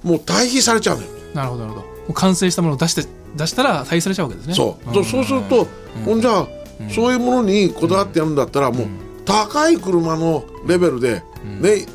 [0.04, 2.14] もう対比されちゃうのよ、なるほどなるほど。
[2.14, 4.54] 完成したものを出して出したら対比されちゃうわけですね。
[4.54, 5.68] そう、そうそうすると、
[6.06, 6.48] ほんじゃあ、
[6.90, 8.88] そういうものにこだわってやるんだったら、もう
[9.26, 11.86] 高い車のレベルで、ねい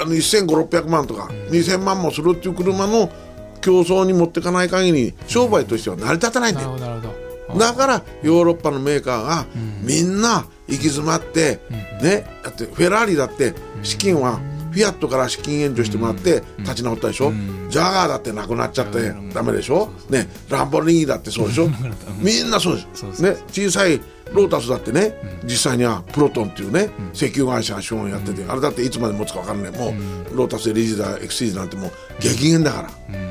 [0.00, 3.10] あの1500600万とか、2000万もするっていう車の
[3.60, 6.76] 競争に持っていかない限り商売としては成り立たないんだよ。
[6.76, 7.08] なるほどなる
[7.48, 7.58] ほど。
[7.58, 9.46] だからヨーロッパのメーカーが
[9.82, 11.60] みんな行き詰まって、
[12.02, 14.38] ね、だってフェラーリだって資金は
[14.70, 17.32] フィアットから資金援助してもらって立ち直ったでしょ、
[17.70, 21.68] ジャガーだってなくなっちゃってダメでしょ、ね、ランボルギーニだってそうでしょ？
[22.20, 22.82] みんなそうで
[23.14, 23.22] す。
[23.22, 23.98] ね、小さい
[24.32, 25.14] ロータスだってね、
[25.44, 29.72] 実際にはプロトンっていうね、石油会社が資本やってて、あれだっていつまで持つか分からない。
[29.72, 29.94] も
[30.32, 33.27] う、ロータスエリジダーエクシーズなんてもう激減だから、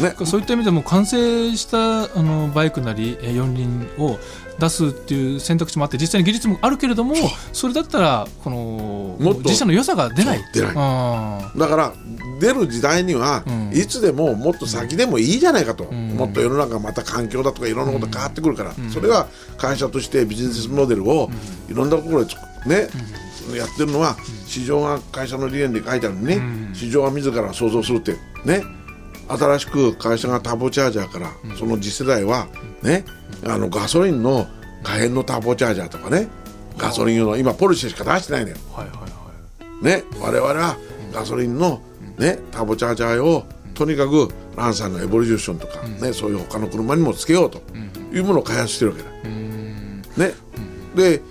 [0.00, 0.14] ね。
[0.24, 4.18] そういった意味でも完成したあのバイクなりえー四輪を
[4.58, 7.14] 出すっていう選択肢もあって実際に技術もあるけれども
[7.52, 8.56] それだったらこの
[9.20, 9.40] もっと。
[9.40, 10.44] 自社の良さが出ない。
[10.52, 10.72] 出ない。
[10.76, 11.92] あだから
[12.40, 13.70] 出る時代には、ん。
[13.74, 16.08] いつでももっと先でもいいじゃないかと、ん。
[16.16, 21.30] もっと世の中また環境だとかいろんなこと変わってくるから、それは会社としてビジネスモデルを
[21.68, 22.34] いろんなところで
[22.66, 22.88] ね、
[23.56, 26.40] やってるのは市場が会社の理念で書いてあるのにね、
[26.74, 28.62] 市場が自ら想像するってね
[29.28, 32.46] 新しく会社がターボチャージャーから、その次世代は
[32.82, 33.04] ね
[33.44, 34.46] あのガソリンの
[34.82, 36.28] 可変のターボチャージャーとかね
[36.78, 38.56] ガソリン用の今ポルシェしか出してないのよ。
[38.56, 39.06] ーはいはいは
[39.82, 39.84] い。
[39.84, 40.76] ね、我々は
[41.12, 41.80] ガソリンの、
[42.18, 47.62] ね、ターボチャージャーをとにかくランサーのエボリューションとか、ねそういう他の車にもつけようと
[48.12, 49.10] いうものを開発してるわけだ。
[50.26, 50.34] ね。
[50.94, 51.22] で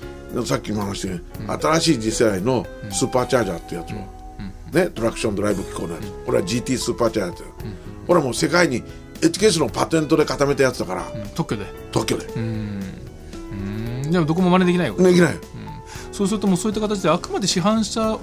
[0.45, 6.11] さっきも話したように新しい次世代のスーパーチャージャーってやつを、ね、トラクションドライブ機構のやつ。
[6.25, 7.65] これは GT スーパーチャージャーって、
[8.07, 8.83] これはもう世界に
[9.21, 11.67] エチケースのパテントで固めたやつだから、特許で。
[11.91, 14.11] 特許で、うん。
[14.11, 15.33] でもどこも真似できないわけできない。
[15.33, 15.39] よ
[16.11, 18.19] そうするともうそういった形であくまで市販車を、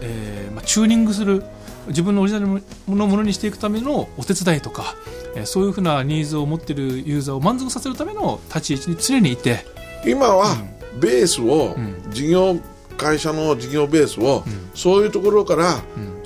[0.00, 1.42] えーまあ、チューニングする。
[1.88, 4.94] 自分のオリジナルのものにしていくためのお手伝いとか、
[5.34, 9.64] えーそういうふうなニーズを持っているユーザーを満足させるための立ち位置に常にいて。
[10.06, 10.56] 今は
[11.00, 12.10] ベースを、ん。
[12.10, 12.58] 事業
[12.98, 14.44] 会社の事業ベースを、
[14.74, 15.80] そういうところから、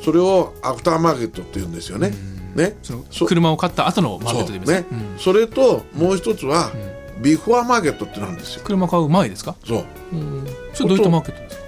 [0.04, 2.12] それをアフターマーケットって言うんですよね。
[2.54, 2.76] ね。
[2.82, 4.72] そのそ車を買った後のマーケットで言います。
[4.72, 4.82] そう。
[4.82, 6.70] ね、それともう一つは、
[7.20, 8.62] ビフォアマーケットってなんですよ。
[8.64, 9.54] 車買う前ですか？
[9.64, 9.84] そう。
[10.74, 11.62] それどういったマーケットですか？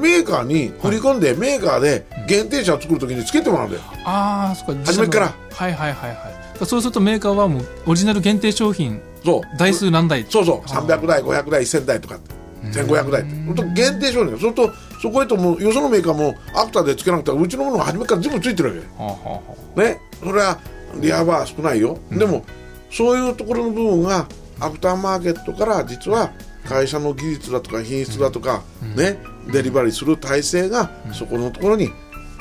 [0.00, 3.82] メーカーに振り込んで、メーカーで限定車を作るときにつけてもらうんだよ。
[4.04, 4.84] ああそっか。
[4.86, 5.34] 初めから。
[5.50, 6.34] はいはいはいはい
[6.64, 9.58] そうするとメーカーはもうオリジナル限定商品そう。
[9.58, 10.24] 台数何台？
[10.28, 10.68] そうそう。
[10.68, 12.18] 300台500台1000台とか
[12.62, 13.22] 1500台。
[13.22, 13.30] って
[13.74, 18.80] 限定商品それとそこへともうよそのメーカーもアクターでつけなくてうちのものが初めから全部ついてるわけ。
[18.80, 19.42] はあは
[19.76, 20.58] あはねそれは
[21.00, 22.44] リアバー少ないよ、でも
[22.90, 24.26] そういうところの部分が
[24.60, 26.32] アフターマーケットから実は
[26.64, 28.62] 会社の技術だとか品質だとか、
[28.96, 29.18] ね
[29.52, 31.90] デリバリーする体制がそこのところに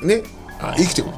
[0.02, 0.24] ね
[0.62, 1.14] あ生きてくる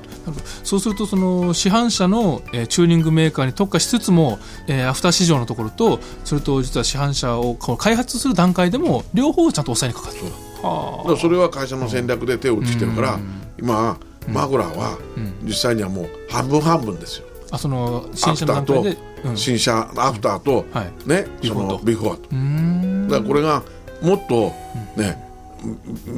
[0.64, 10.32] そうするとその市販車の、えーチューニングメーカーに特化しつつも、えーアフター市場のところとそれと実は市販車を開発する段階でも両方をちゃんと抑えにかかってる。
[10.64, 13.20] はだからそれは会社の戦略で手を打ちしてるから、
[13.60, 14.98] 今マグラは
[15.44, 21.10] 実際にはもう半分半分ですよ、ああそのア新車の段階で、うん、新車アフターと、はい。
[21.10, 23.64] ねそのビフォーとだからこれが
[24.02, 24.52] もっと
[25.00, 25.24] ね、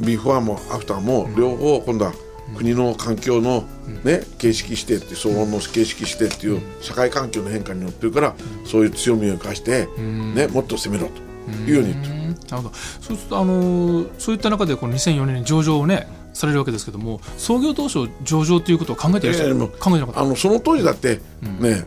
[0.04, 2.12] ビフォーもアフターも両方今度は
[2.56, 3.64] 国の環境の、
[4.04, 12.30] ね、形式してって騒音の形式してっていう社会環境の変化によってるからそういう強みを生かして、ね、もっと攻めろというように言ってるうん。
[12.30, 12.74] なるほど。
[12.74, 20.20] そうするとあのーそういった中でこの2004年に上場をねされるわけですけども創業当初上場ということを考えていらっしゃる、ええもう考えてなかった。
[20.20, 21.16] あのその当時だって、
[21.60, 21.84] ね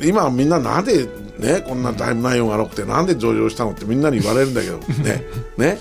[0.00, 0.08] うん。
[0.08, 1.06] 今みんななんで
[1.38, 5.24] ねこんなタイム内容がなくてなんで上場したのってみんなに言われるんだけど ね
[5.58, 5.78] ね。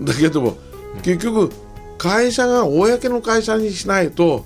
[0.00, 0.56] だけども
[1.02, 1.50] 結局
[1.98, 4.44] 会社が公の会社にしないと、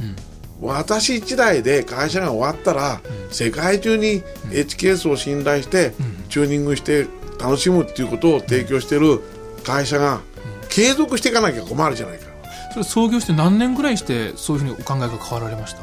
[0.61, 5.92] 私一代で会社が終わったら、世界中に H ケースを信頼して、
[6.29, 7.09] チューニングして
[7.40, 9.20] 楽しむっていうことを提供している
[9.64, 10.20] 会社が
[10.68, 12.30] 継続していかなきゃ困るじゃないか。
[12.72, 15.83] それ創業して何年ぐらいしてそういうふうにお考えが変わられました？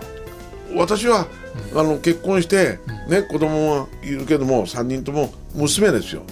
[0.75, 1.27] 私は、
[1.75, 6.23] あの結婚して、ね、子供はいるけども3人とも娘ですよ。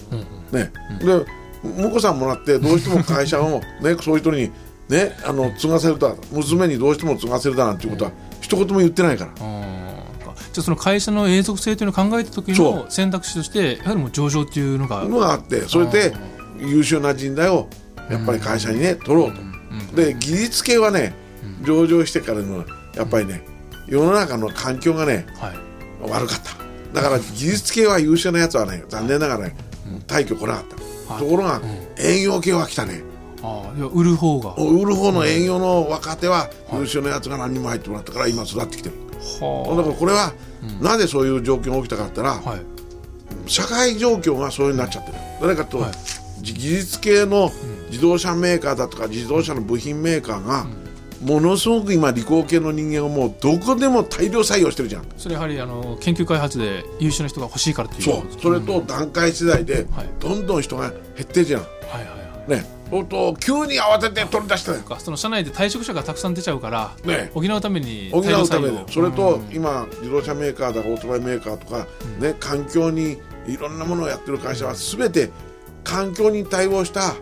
[0.51, 0.71] ね。
[0.99, 1.25] で
[1.63, 4.51] 婿さんもらってどうしても会社を、 ね、そういう人に、
[4.89, 9.31] ね、あの継がせるだ娘にどうしても継がせるだなんていうことは一言も言ってないから。
[9.35, 16.13] じゃあその会社の永続性というのを考えた時その選択肢としてやはりもう上場っていうのがのがあってそれで
[16.59, 17.67] 優秀な人材を
[18.09, 19.54] やっぱり会社にね取ろうと。
[19.95, 21.13] で技術系はね
[21.63, 23.45] 上場してからのやっぱりね
[23.87, 25.55] 世の中の環境がねはい。
[26.09, 26.55] 悪かった。
[26.93, 29.55] だから技術系は優秀なやつはね残念ながらね
[30.07, 30.65] 退去来なかっ
[31.07, 31.23] た、はい。
[31.23, 31.61] ところが
[31.97, 33.01] 営業系は来たね。
[33.41, 34.49] ああいや売る方が。
[34.49, 38.95] は売る方の営業の若手は優秀なやつが何人も入ってもらったから今育ってきてる。
[38.95, 40.33] だからこれは
[40.81, 42.61] なぜそういう状況が起きたかったら、あはい。
[43.47, 45.17] 社会状況がそういうになっちゃってる。
[45.41, 45.91] 誰かと、はい
[46.53, 47.51] 技術系の
[47.89, 50.67] 自動車メーカーだとか自動車の部品メーカーが、
[51.21, 55.05] ものすごく今理工系の人間をもうどこでも大量採用してるじゃん。
[55.17, 58.41] それやはりあの研究開発で優秀な人が欲しいからっていうそう。
[58.41, 60.09] それと段階次第ではい。
[60.19, 61.61] どんどん人が減ってるじゃん。
[61.61, 62.51] はいはいはい。
[62.51, 62.75] ね。
[62.91, 64.99] ほんと急に慌てて取り出したよか。
[64.99, 67.31] その社内で退職者がたくさん出ちゃうから、ね。
[67.33, 68.79] 補うために補うために。
[68.91, 71.87] それと今自動車メーカーだかオートバイメーカーとか、
[72.19, 75.31] ね、環境にいろんなものをやってる会社は全て
[75.85, 77.13] 環境に対応した、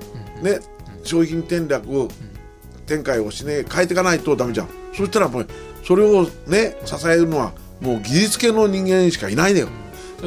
[0.41, 0.60] ね、
[1.04, 2.08] 商品戦略を
[2.88, 4.69] 展開をしね変えていかないとダメじゃん。
[4.95, 5.47] そしたらもう
[5.84, 9.67] それをね支えるのはもう技術系の人間しかいないんだよ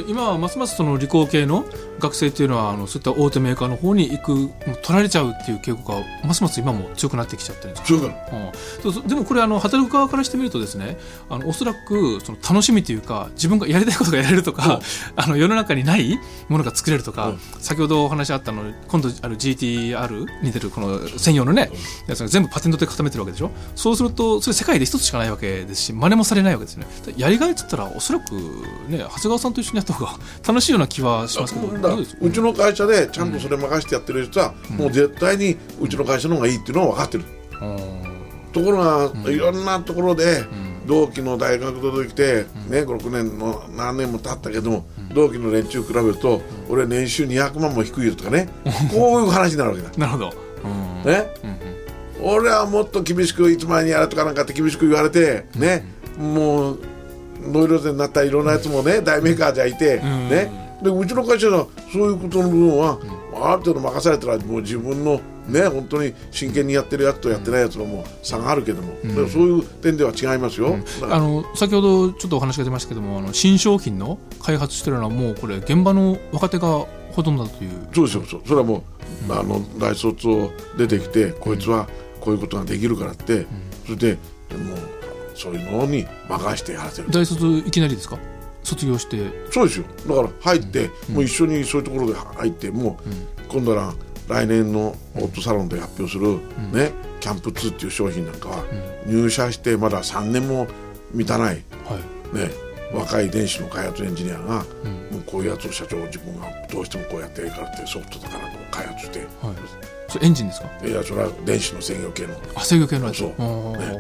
[0.07, 1.65] 今はますますその理工系の
[1.99, 4.51] 学生っていうのはあのそういった大手メーカーの方に行くもう
[4.83, 7.89] 取られちゃうっていう傾向がますます今も強くなってきちゃってるんですか？
[8.83, 14.81] そうんでもこれあの働く側からしてみるとですねあのおそらくその楽しみというか自分がやりたいことがやれるとか、
[15.17, 17.39] あの世の中にないものが作れるとか、うん。
[17.61, 21.71] 先ほどお話あったの今度ある GTR に出るこの専用のね
[22.07, 23.51] やつが全部パテントで固めてるわけでしょ？
[23.75, 26.87] そうするとそれ世界で一つしかないわけですし真似もされないわけですね。
[27.17, 28.35] やりがいっつったらおそらく
[28.89, 30.13] ね長谷川さんと一緒にやった方が
[30.47, 37.25] 楽しいような気はしますけどだからどうちの会社でちゃんとそれ任せてやってる人は、もう絶対にうちの会社の方がいいっていうのは分かってる。
[38.53, 40.45] ところが、いろんなところで、
[40.87, 48.49] 同期の大学とできて、ね、6年の何年も経ったけども、同期の連中比べると、俺年収200万も低いよとかね
[48.91, 49.91] こういう話になるわけだ。
[49.99, 50.35] なるほど、
[51.05, 51.13] うん。
[51.13, 51.27] ね？
[52.23, 56.79] 俺はもっと厳しくいつまでにやれとかなんかって厳しく言われて、ね、もう
[57.43, 60.29] ノイローゼになったいろんなやつもね大メーカーじゃいて、ん。
[60.29, 62.99] ね、でうちの会社はそういうことの部分は、
[63.35, 70.77] ある程度任されたらもう自分のね本当に真剣にやってるやつとやってないやつのもう差があるけども、でもそういう点では違いますよ。
[71.01, 71.17] だから。
[71.17, 76.69] あの先ほどちょっとお話が出ましたけどもあの新商品の開発してるのはもうこれ現場の若手が
[77.13, 77.71] ほとんどだという。
[77.95, 78.25] そうですよ。
[78.27, 78.43] そう。
[78.45, 78.85] それはも
[79.29, 81.89] う、あの大卒を出てきてこいつは
[82.21, 83.47] こういうことができるからって、
[83.85, 84.13] それで
[84.53, 84.79] もう
[85.35, 87.11] そういうのに任してやらせる。
[87.11, 88.19] 大卒いきなりですか？
[88.67, 89.17] 卒業して。
[89.51, 89.87] そうですよ。
[90.09, 93.09] だから入って、もう一緒にそういうところで入ってもう、
[93.49, 93.95] 今度は
[94.29, 96.39] 来年のオートサロンで発表する、
[96.73, 98.65] ねキャンプ2っていう商品なんかは、
[99.07, 100.67] 入社してまだ3年も
[101.15, 101.99] 満たない、は
[102.35, 102.37] い。
[102.37, 102.51] ね、
[102.93, 104.65] 若い電子の開発エンジニアが、
[105.11, 109.29] もうこういうやつを社長自分がどうしてもこうやってやるからってソフトとかなんかを開発して、はい。
[110.09, 110.69] それエンジンですか？
[110.87, 112.35] いやそれは電子の制御系の。
[112.55, 113.19] あ制御系のやつ。
[113.19, 113.31] そう。
[113.31, 113.83] あー。
[113.83, 113.91] そう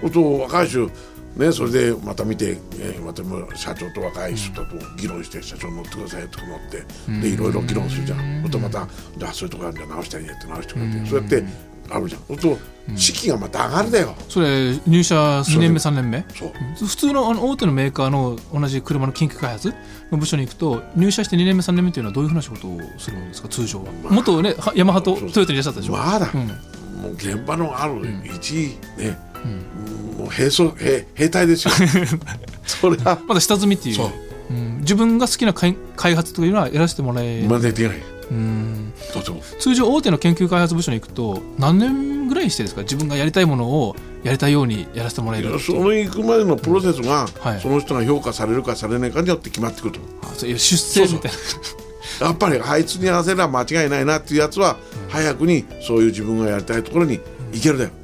[0.00, 0.90] すると若い人
[1.36, 3.22] ねそれでまた見て、えーまた
[3.56, 4.66] 社長と若い人と
[4.96, 6.84] 議論して、社長乗ってくださいとか乗って
[7.20, 8.40] でいろいろ議論するじゃん。
[8.40, 11.44] それとまたじゃあそういうとこあるんじゃ直したいねって直してくれてそうやって
[11.90, 12.20] あるじゃん。
[12.28, 12.58] そうすると
[12.96, 14.14] 士気がまた上がるだよ。
[14.28, 16.24] それ入社2年目3年目？
[16.34, 16.86] そう。
[16.86, 19.74] 普通のあの大手のメーカーの同じ車の研究開発？
[20.10, 23.48] の部署に行くと入社して2年目3年目というのはどういうふうな仕事をするんですか？
[23.48, 23.90] 通常は。
[24.10, 25.92] 元ねはヤマハとトヨタにいらっしゃったでしょ？
[25.92, 26.46] まだ、うん。
[27.02, 27.94] もう現場のある
[28.24, 28.76] 一
[29.44, 31.74] 位ね、もう兵装兵兵隊ですよ。
[32.66, 33.18] それは。
[33.26, 33.94] まだ下積みっていう。
[33.96, 34.10] そう。
[34.50, 34.78] うん。
[34.80, 37.46] 自分が好きな開開発というのはやらせてもらえ。
[37.48, 38.02] まだできない。
[38.30, 38.92] うん。
[39.60, 42.82] 通常大手の研究開発部署に行くと何年ぐらいしてですか？
[42.82, 47.60] 自分がやりたいものをやりたいようにやらせてもらえるその行くまでのプロセスが、はい。
[47.60, 50.00] その人が評価されるかされないかによって決まってくると。
[50.22, 51.32] あそういう出世みたい
[52.20, 52.26] な。
[52.26, 54.76] やっぱりあいつにやらせれば間違いないなっていうやつは、
[55.08, 57.20] 早くにそういう自分がやりたいところに
[57.52, 57.90] 行けるだよ、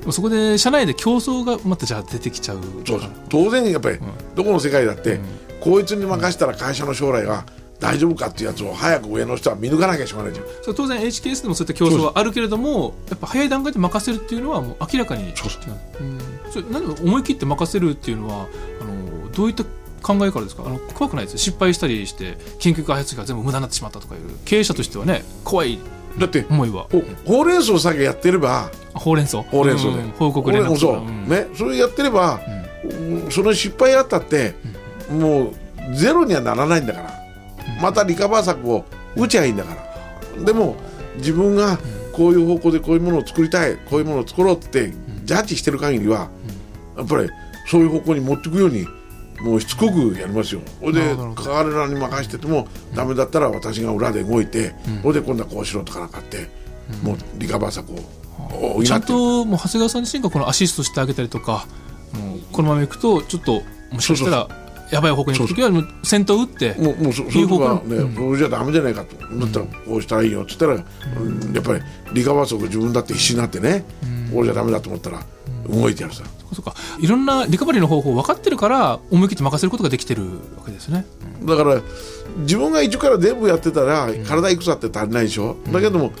[0.00, 3.10] でもそこで社内で競争がまたじゃあ出てきちゃうそうそう。
[3.28, 3.98] 当然やっぱり、
[4.34, 5.20] どこの世界だって、
[5.60, 7.44] こいつに任せたら会社の将来が
[7.80, 10.46] 大丈夫かっていうやつを早く上の人は見抜かなきゃしょうがないじゃん。
[10.62, 15.62] それ当然 HKS でもそういった競争はあるけれどもやっぱ早い段階で任せるっていうのはもう明らかにそうそう。
[16.00, 16.18] うん。
[16.50, 18.46] それなんで思い切って任せるっていうのは
[18.80, 19.64] あのどういった
[20.02, 20.62] 考えからですか？
[20.66, 24.20] あの怖くないです失敗したりして研究開発費が全部無駄になってしまったとかいう。
[24.44, 25.78] 経営者としてはね怖い
[26.18, 26.86] だって思いは。
[26.90, 29.42] ほほうれん草さえやってればほうれん草。
[29.42, 32.40] ほうれん草で、ん報告連絡そう、ねそれやってれば、
[32.84, 33.30] うん。
[33.30, 34.54] その失敗あったって、
[35.10, 35.52] も
[35.92, 37.10] うゼロにはならないんだから、
[37.80, 38.84] またリカバー策を
[39.16, 39.74] 打ちゃいいんだか
[40.36, 40.44] ら。
[40.44, 40.76] でも
[41.16, 41.78] 自分が
[42.12, 44.92] こういう方向でこういうものを作りたいこういうものを作ろうって
[45.24, 46.28] ジャッジしてる限りは、
[46.96, 47.28] やっぱり
[47.66, 48.86] そういう方向に持っていくように
[49.40, 50.60] もうしつこくやりますよ。
[50.80, 56.48] それで彼らに任せててもダメだったら私が裏で動いて、それで今度はこうしろとかなんかって、
[57.02, 61.66] もうリカバー策をちゃんともう長谷川さん自身がこのアシストしてあげたりとか
[62.52, 64.48] このままいくとちょっともしかしたら
[64.90, 71.82] やばい方向に行く時はもう先頭打ってもうもうそそういうとこはね、それじゃダメじゃないかと、だったらこうしたらいいよって言ったら、うんやっぱり
[72.14, 73.84] リカバー策自分だって必死になってね、
[74.32, 75.22] これじゃダメだと思ったら
[75.68, 76.74] 動いてやるさ、そうか。
[77.00, 80.24] いろんなリカバリーの方法分かってるから思い切って任せることができてる
[80.56, 81.06] わけですね。
[81.44, 81.82] だから
[82.38, 86.12] 自分が一から全部やってたら体いくつあって足りないでしょ、だけども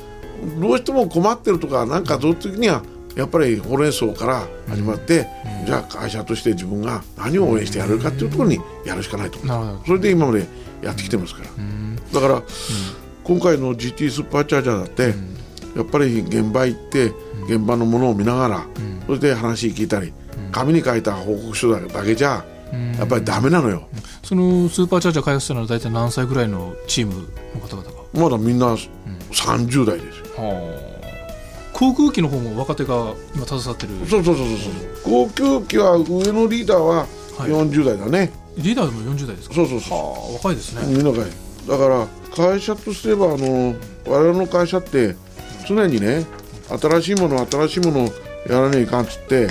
[0.60, 2.82] どうしても困ってるとかなんかそういう時には
[3.16, 5.26] やっぱりほうれん草から始まって、
[5.66, 9.38] じゃあ会社として自分が何を応援してやれるかっていうところにやるしかないと。
[9.86, 10.46] それで今まで
[10.82, 11.48] やってきてますから、
[12.12, 12.42] だから、
[13.24, 15.14] 今回の GT スーパーチャージャーだって、
[15.76, 17.12] やっぱり現場行って
[17.48, 18.66] 現場のものを見ながら、
[19.06, 20.12] それで話聞いたり、
[20.52, 22.44] 紙に書いた報告書だけじゃ
[22.98, 23.88] やっぱりダメなのよ、
[24.22, 27.14] そのスーパーチャージャー開発したのは大体何歳ぐらいのチーム
[27.54, 27.98] の方々が？
[28.12, 28.76] まだみんな
[29.32, 30.24] 30代ですよ。
[30.36, 30.98] はあ。
[31.72, 33.94] 航空機の方も若手が今携わってる？
[34.06, 35.02] そうそうそうそうそう。
[35.04, 37.06] 航空機は上のリーダーは
[37.38, 37.50] はい。
[37.50, 39.54] 40代だね、リーダーでも40代ですか？
[39.54, 41.30] そうそうそうはあ若いですね、みんながい。
[41.68, 43.74] だから会社とすればあの
[44.06, 45.16] 我々の会社って
[45.66, 46.26] 常にね
[46.68, 48.08] 新しいもの新しいものを
[48.48, 49.48] やらねえかんっつって、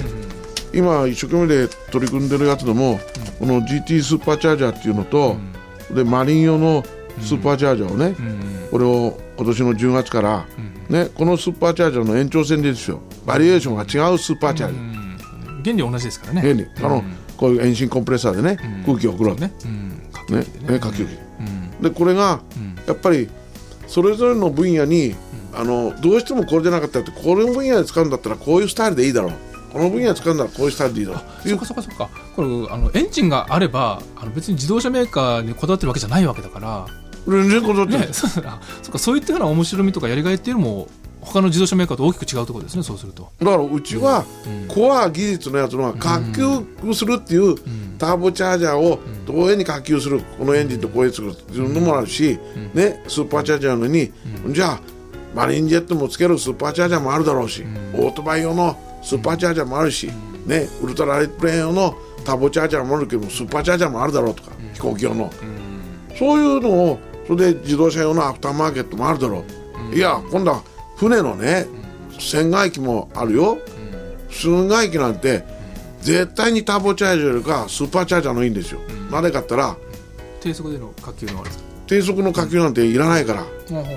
[0.73, 2.99] 今一生懸命で取り組んでるやつでも、
[3.39, 5.37] この GT スーパーチャージャーっていうのと、
[5.93, 6.83] でマリン用の
[7.21, 8.67] スーパーチャージャーをね、うん。
[8.71, 10.45] これを今年の10月から、
[10.89, 13.01] ね、このスーパーチャージャーの延長線でですよ。
[13.25, 16.41] バリエーションが違うスーパーチャージャー、原理同じですからね。
[16.41, 16.67] 原理。
[16.77, 17.03] あの、
[17.37, 19.41] こういう遠心コンプレッサーでね、空気を送るわけ。
[19.41, 19.53] ね、
[20.29, 20.43] ね。
[20.43, 20.73] てね。
[20.73, 21.81] ね下級機うん。
[21.81, 22.41] でこれが
[22.87, 23.29] やっぱり
[23.87, 25.15] それぞれの分野に
[25.57, 29.31] あのどうしてもこれでなかったらってこの分野で使うんだったらこういうスタイルでいいだろう。
[29.73, 31.47] この分野で使うんだらこういうスタイルでいいだろう。
[31.47, 32.09] そううかそうかそうか。
[32.35, 36.87] これあのエンジンがあればあの別に自動車メーカーにこだわってるわけじゃないわけだから。
[37.27, 38.07] 全然こだわってない。
[38.07, 40.87] ね、そうあそうかそういったような面白みとかやりがいっていうのも
[41.19, 43.29] 他の自動車メーカーと大きく違うところですねそうすると。
[43.39, 44.67] だからうちはうん。
[44.67, 47.55] コア技術のやつのは下級するっていう
[47.97, 50.21] ターボチャージャーをどういうに下級する？
[50.37, 52.39] このエンジンとこういう作るっていうのもあるし、
[52.73, 54.13] ね、スーパーチャージャーのに、
[54.51, 54.79] じゃあ
[55.33, 57.63] マリンジェットもつけるスーパーチャージャーもあるだろうし、
[57.93, 60.09] オートバイ用のスーパーチャージャーもあるし、
[60.45, 65.31] ね、ウルトラライトプレーン用のターボチャージャーもあるけどスーパーチャージャーもあるだろうとか、飛行機用の、
[66.17, 69.43] そういうのをそれで自動車用のアフターマーケットもあるだろ
[69.91, 70.63] う、いや今度は
[70.95, 71.67] 船のね
[72.17, 73.59] 船外機もあるよ、
[74.29, 75.43] 船外機なんて
[76.01, 78.79] 絶対にターボチャージャーよりかスーパーチャージャーのいいんですよ、
[79.11, 79.77] なぜかったら
[80.39, 81.63] 低速での火球のあれですか？
[81.87, 83.45] 低速の火球なんていらないから、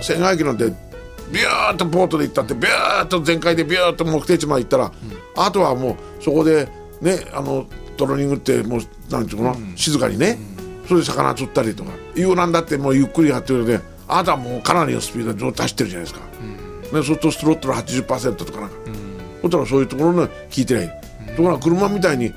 [0.03, 0.73] 船外機なんて
[1.33, 4.93] ビューッとポートで行ったってビューッと全開でビューッと目的地まで行ったら、
[5.37, 6.69] あとはもうそこで
[7.01, 7.67] ねあの
[7.97, 10.39] トローニングってもうなんていうの、静かにね、
[10.87, 16.27] それで魚釣ったりとか遊覧だってもうゆっくりやってるのであなたはもうかなりのスピードでずっと走ってるじゃないですか、ね、
[16.93, 18.77] そうするとスロットル80%とかなんか、
[19.43, 19.51] ほん。
[19.51, 20.89] とらそういうところに聞いてない、
[21.37, 22.35] ところが車みたいに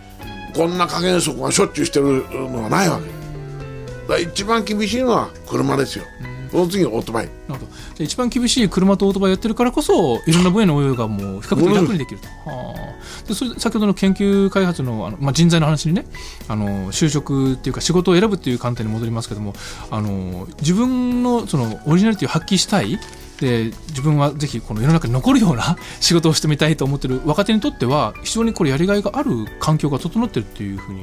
[0.55, 6.05] こんな加減速がしょっちゅうしてるのはないわけ、だから一番厳しいのは車ですよ、
[6.53, 7.25] その次にオートバイ。
[7.47, 7.65] なるほ
[7.97, 8.03] ど。
[8.03, 12.27] 一番厳しい車とオートバイやってるからこそいろんな分野の応用がもう比較的楽にできると。
[12.49, 16.05] はあ、でそれ先ほどの研究開発のあの、まあ、人材の話にね
[16.47, 19.55] あの就職っていうか仕事を選ぶっていう観点に戻りますけども
[19.89, 22.99] あの自分のそのオリジナリティを発揮したい。
[23.41, 31.01] で自分はぜひこの世の中に残るような 仕事をしてみたいと思ってる若手にとっては非常にこれやりがいがある環境が整ってるっていうふうに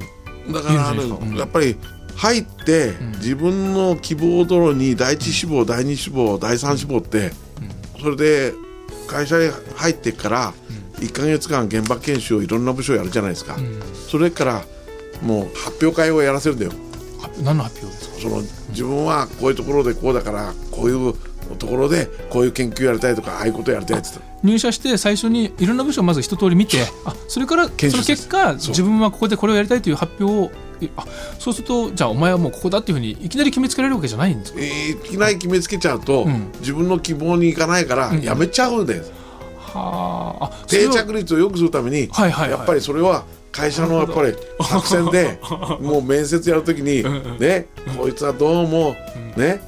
[0.52, 0.94] だから
[1.36, 1.76] やっぱり
[2.16, 7.33] 入って自分の希望通りに第一志望第二志望第三志望って
[8.01, 8.53] それで
[9.07, 10.53] 会社に入ってから
[10.96, 13.57] 1か月間現場研修をいろんな部署やるじゃないですか、
[14.09, 14.62] それから
[15.23, 16.73] もう発表会をやらせるんだよ。
[17.42, 18.20] 何の発表ですか？
[18.20, 21.14] その自分はこういうところでこうだからこういう
[21.57, 24.09] ところでこういう研究やりたいとかああいうことやりたいって
[24.42, 31.05] 入社して最初にいろんな部署をまず一通り見てあそれからその結果自分はここでこれをやりたいという発表をえあ
[31.38, 34.61] そうするとじゃあお前はもうここだっていうふうにいきなり決めつけられるわけじゃないんですか？
[34.61, 36.53] えーいきなり決めつけちゃうと、うん。
[36.61, 39.05] 自分の希望にいかないからやめちゃうんだよ、
[39.59, 40.45] はあ。
[40.47, 42.51] あそれ定を着率を良くするために、はいはいはい。
[42.51, 45.40] やっぱりそれは会社のやっぱり 作戦で
[45.83, 47.03] もう面接やるときに
[47.40, 47.66] ね
[47.99, 48.95] こいつはどうも
[49.37, 49.61] ね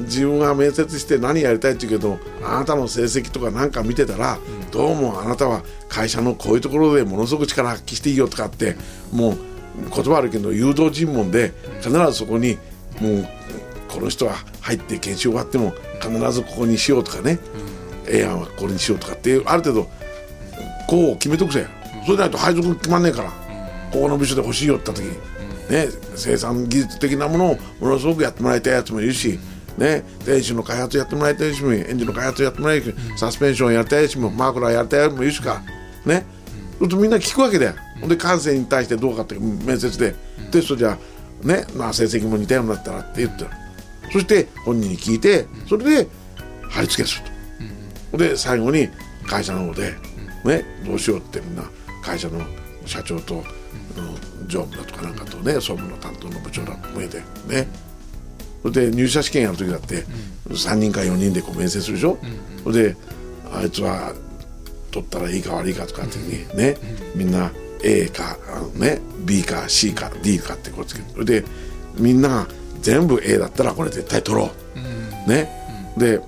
[0.00, 4.38] 自分が面接して何やりたいって言うけどあなたの成績とかなんか見てたら
[4.72, 8.76] どうもあなたは会社のこういうところでものすごく力発揮していいよとかって
[9.12, 9.36] もう
[9.76, 12.58] 言葉あるけど誘導尋問で必ずそこに
[13.00, 13.28] もう
[13.88, 17.38] この人は入って研修終わっても必ずここにしようとかね、
[18.06, 19.88] ええ案はこれにしようとかっていうある程度
[20.88, 21.66] こう決めとくぜ。
[22.04, 23.30] それでないと配属決まんねえから、
[23.92, 29.38] ここの部署で欲しいよって言った時に、ね、生産技術的なものをものすごくやってもらいたいやつもいるし、
[29.76, 35.62] ね、電子の開発やってもらいたいしもエンジンの開発やってもらいたいしサスペンションやりたいしもマークラーやりたいやつもいるしか
[36.06, 36.24] ね。
[36.78, 37.74] そうするとみんな聞くわけだよ、
[38.08, 40.14] で感性に対してどうかって面接で、
[40.50, 40.98] テストじゃ
[41.42, 43.50] ね、まあ、成績も似たようになったらって言ってる
[44.12, 46.08] そして本人に聞いてそれで
[46.68, 47.24] 貼り付けする
[48.10, 48.18] と。
[48.18, 48.88] で最後に
[49.26, 49.94] 会社の方で、
[50.44, 51.62] ね、どうしようってみんな
[52.02, 52.40] 会社の
[52.86, 53.44] 社長と、
[53.96, 54.14] あの
[54.46, 57.68] 常務だとかなんかとね総務の担当の部長だと含めてね。
[58.62, 60.04] それで入社試験やる時だって、
[60.48, 62.18] 3人か4人でこう面接するでしょ、
[62.62, 62.96] それで
[63.50, 64.12] あいつは
[64.90, 66.76] 取ったらいいか悪いかとかっていうふうにね、
[67.14, 67.50] みんな
[67.82, 71.44] A かあの、ね、B か C か D かってこうつけてそれで
[71.98, 72.48] みんなが
[72.80, 74.50] 全部 A だったらこれ絶対取ろ
[75.26, 75.48] う、ね、
[75.96, 76.20] で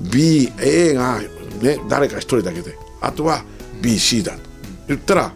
[0.00, 1.20] BA が、
[1.62, 3.44] ね、誰か一人だけであとは
[3.82, 4.32] BC だ。
[4.32, 4.40] と
[4.88, 5.32] 言ったら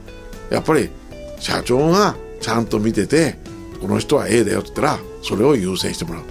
[0.51, 0.91] やっぱり
[1.39, 3.37] 社長がちゃんと見てて
[3.81, 6.25] この人は A だよって言ったらそれを優先してもらう、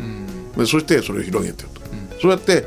[0.57, 1.81] でそしてそれを広げてると、
[2.21, 2.65] そうやって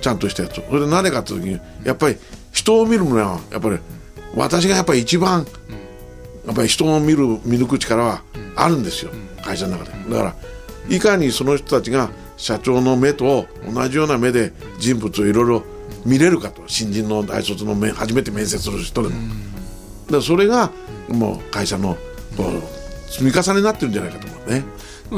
[0.00, 2.16] ちゃんとしたやつそれで何かって時にやっぱり
[2.52, 3.78] 人を見るのはやっぱり
[4.34, 5.46] 私がやっぱり一番
[6.46, 8.22] やっぱり人を見る見抜く力は
[8.56, 9.10] あるんですよ、
[9.42, 10.10] 会社の中で。
[10.10, 10.36] だから
[10.88, 15.62] いかにその人たちが社長の目と同じような目で人物をいろいろ
[16.04, 19.14] 見れるかと新人の大卒の目初めて面接する人でも、
[20.10, 20.70] だそれが
[21.08, 21.96] もう会社の
[22.36, 24.64] こう積み重ねになってるんじゃないかと思うね。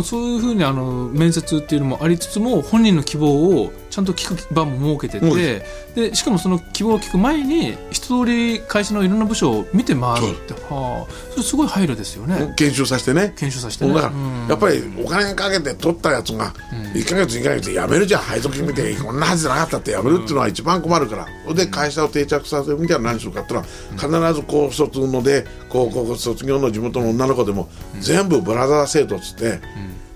[0.05, 12.53] そういうふうにあの面接っていうのもありつつも本人の希望をちゃんと聞く場も設けててでしかもその希望を聞く前に一通り会社のいろんな部署を見て回るってはあそれすごい配慮ですよね。
[12.59, 13.33] 研修させてね。
[13.39, 13.95] 研修させてね。
[13.95, 14.49] だから、うん。
[14.49, 16.53] やっぱりお金かけて取ったやつが
[16.93, 27.71] 1か月2か月で辞めるじゃん配属決めてこんなはずじゃなかったって辞めるっていうのは一番困るから、で会社を定着させるみたいな何するかっていうのは必ず高卒ので高校卒業の地元の女の子でも
[28.01, 29.63] 全部ブラザー制度っつって、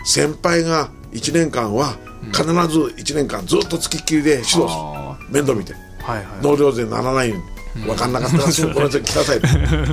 [0.05, 1.96] 先輩が1年間は
[2.32, 4.66] 必ず1年間ずっとつきっきりで指導する。
[4.68, 5.74] あ面倒見て。
[6.01, 6.26] はいはい。
[6.42, 7.38] 納涼税ならないよう
[7.78, 7.86] に。
[7.86, 9.38] 分かんなかったらすぐこの人来なさい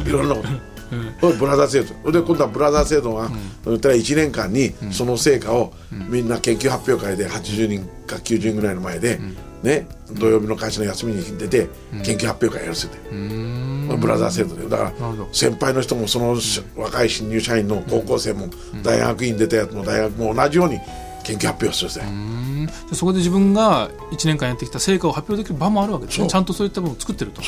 [0.07, 0.49] いろんなこと。
[1.21, 2.11] これブラザー制度。
[2.11, 3.29] で今度はブラザー制度が、
[3.65, 9.19] 言ったら1年間にその成果をみんな研究発表会で80人か90人ぐらいの前で、
[9.63, 11.67] ね、土曜日の会社の休みに出て
[12.03, 14.91] 研究発表会やらせて、まあブラザー制度でだから
[15.31, 16.37] 先輩の人もその
[16.75, 18.47] 若い新入社員の高校生も
[18.83, 20.79] 大学院出たやつも大学も同じように
[21.27, 22.65] 研究発表するん。
[22.65, 26.27] でそこで自分が1年間やってきた成果を発表できる場もあるわけですね。
[26.27, 27.41] ちゃんとそういったものを作ってると。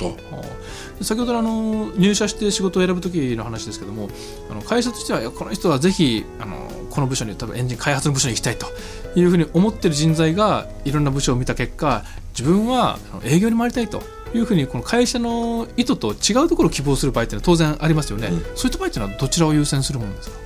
[1.02, 4.10] 先ほどのあの入社して仕事を選ぶ時の話ですけども
[4.52, 6.58] あの会社としてはこの人はぜひあの
[6.90, 8.68] この部署に多分エンジン開発の部署に行きたいと。
[9.16, 12.04] いうふうに思ってる人材がいろんな部署を見た結果
[12.38, 14.04] 自分は営業に回りたいと。
[14.32, 20.38] いうふうにこの会社の意図と違うところを希望する場合っていうのは当然ありますよね、そういった場合っていうのはどちらを優先するものですか？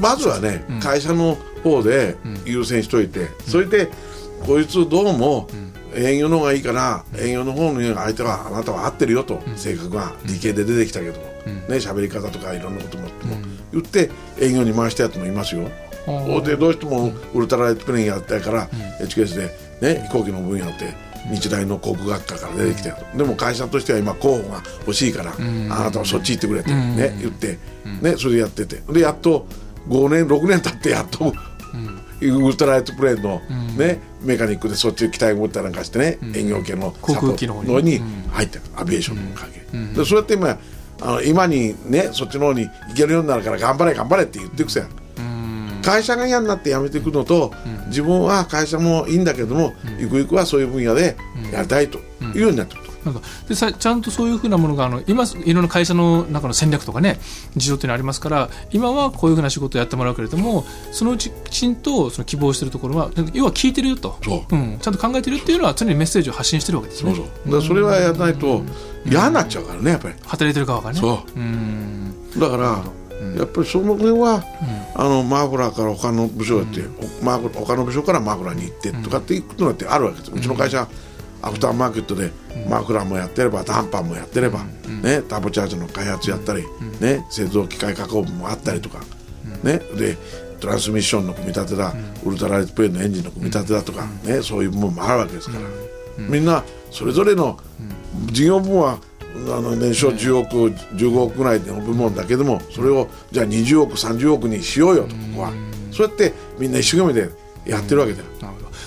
[0.00, 3.90] まずはね、会社の方で優先しといて、それで
[4.46, 5.48] こいつどうも
[5.94, 11.26] 営業の方がいいから、営業の方の相手はあなたは合ってるよと、性格が理系で出てきたけども、
[11.68, 13.08] ね喋り方とかいろんなことも,、
[13.72, 14.10] 言って
[14.40, 15.68] 営業に回したやつもいますよ。
[16.06, 18.68] ーでどうしてもウルトラライトプレーンやったから、
[19.00, 19.36] HKS
[19.80, 20.94] で、ね、飛行機の分野って
[21.32, 27.58] 日大の航空学科から出てきたよと、でも会社としては今候補が欲しいから、あなたはそっち行ってくれって、ね言って、
[28.02, 28.82] ね、それでやってて。
[28.92, 29.46] でやっと
[29.88, 31.32] 5年6年経ってやっと、
[32.20, 33.40] ウルトラライトプレーンの、
[33.76, 38.00] ねメカニックでそっち機体を持ったりなんかしてね、営業系の航空機の方に。
[38.30, 39.60] 入ってる、アビエーションの関係、
[39.96, 40.58] でそうやって今
[41.00, 44.86] あの今にねそっちの方に行けるようになるから頑張れ頑張れって言ってくせや
[45.84, 47.52] 会社が嫌になって辞めていくのと、
[47.88, 51.14] 自分は会社もいいんだけども、ゆくゆくはそういう分野で
[51.52, 52.83] やりたいというようになってくる。
[52.83, 52.83] と。
[53.04, 57.18] なんかでさちゃんとそういうふうなものがあの今いろんな会社の中の戦略とかね
[57.56, 64.56] 事情っていうのありますから今はこういうふうな仕事をやってもらうけれどもそのうちきちんとその希望しているところは要は聞いてるよと、そう。
[64.56, 67.14] ん、ちゃんと考えてるっていうのは常にメッセージを発信してるわけですね。
[67.14, 67.60] そうそう。
[67.60, 68.62] だそれはやらないと
[69.06, 70.14] 嫌になっちゃうからねやっぱり。
[70.24, 71.00] 働いてる側がね。
[71.00, 71.38] そう。
[71.38, 72.14] うん。
[72.38, 72.82] だから、
[73.36, 74.44] やっぱりその辺は、
[74.94, 76.82] あのマーフラーから他の部署へって、
[77.20, 80.86] おマーフ他の部署からマーフラーに行ってとかっていうことだってあるわけです、うちの会社
[81.44, 82.32] アフターマーケットで
[82.68, 84.64] マーフラーもやってればダンパーもやってれば、
[85.02, 86.64] ね、ターボチャージの開発やったり、
[87.00, 89.00] ね、製造機械加工部もあったりとか、
[89.62, 90.16] ね、で
[90.60, 91.92] トランスミッションの組み立てだ、
[92.24, 95.64] ウルトラライトプレーンのエンジンの組み立てだとか、ね、そういう部門もあるわけですから、
[96.16, 97.58] みんなそれぞれの
[98.26, 98.98] 事業部門は
[99.34, 100.56] あの年商10億、
[100.96, 105.52] 15億ぐらいの部門だけでもそれをじゃあ20億、30億にしようよとここは。
[105.90, 107.30] そうやってみんな一生懸命で
[107.66, 108.24] やってるわけだよ。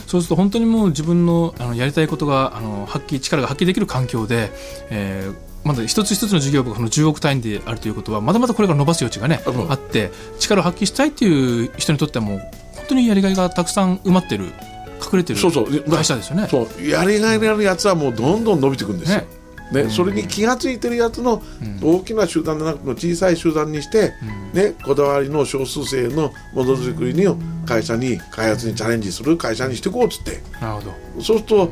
[0.07, 4.51] そうすると本当にもう自分のあのやりたいことがあの発揮力が発揮できる環境で、
[4.89, 12.39] えーまだ一つ一つの事業部がその10億単位であるということはまだまだこれから伸ばす余地がねあって力を発揮したいっていう人にとってはもう
[12.75, 16.47] 本当にやりがいがたくさん埋まってる隠れてるそうそう会社ですよね。
[16.49, 19.17] そうやりがいのあるやつはもうどんどん伸びていくんですよ。
[19.19, 19.27] ね
[19.71, 21.41] ねそれに気が付いてるやつの
[21.81, 24.13] 大きな集団でなくても小さい集団にして、
[24.53, 31.71] ね、こだわりの少数生のものづくりの会社に開発にチャレンジする会社にしていこうっつってなるほどそうすると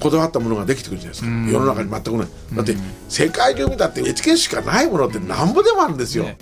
[0.00, 2.76] こだわったものができてくるじゃないですか、世の中に全くないだって
[3.08, 6.24] 世界中見たってエチケットしかないものってなんぼでもあるんですよ。
[6.24, 6.38] ね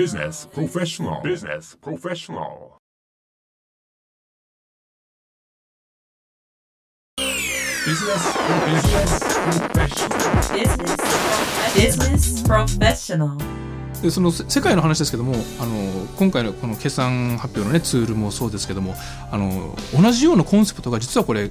[0.00, 1.20] Business professional.
[1.22, 1.76] Business professional.
[1.76, 1.76] Business professional.
[1.76, 1.76] Business business professional.
[1.76, 2.79] Business, prof-
[11.74, 13.36] business professional.
[14.00, 18.94] でそのせ世界の話ですけどもあの今回のこの決算発表の、ね、ツールもそうですけども
[19.30, 21.50] あの同じようなコンセプトが実はこれ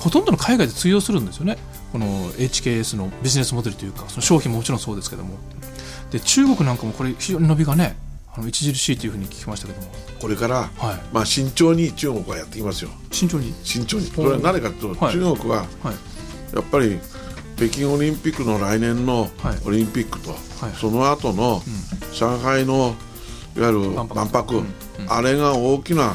[0.00, 1.58] ほとんどの海外で通用するんですよね。
[1.92, 5.36] この HKS のビジネスモデルというかその商品ももちろんそうですけども。
[6.10, 7.94] で中国なんかもこれ非常に伸びがね
[8.38, 9.88] ああの著しいというふうに聞きましたけども。
[10.20, 11.00] これから、はい。
[11.12, 12.90] まあ、慎重に中国はやっていきますよ。
[13.10, 13.52] 慎重に？
[13.64, 14.06] 慎重に。
[14.06, 15.14] それは何かというと、はい。
[15.14, 16.54] 中国ははい。
[16.54, 16.98] やっぱり
[17.56, 19.58] 北京オリンピックの来年のはい。
[19.66, 20.40] オリンピックと、はい。
[20.80, 21.62] その後の
[22.12, 22.94] 上海の
[23.56, 24.62] いわゆる万博。
[25.08, 26.14] あれが大きなやっ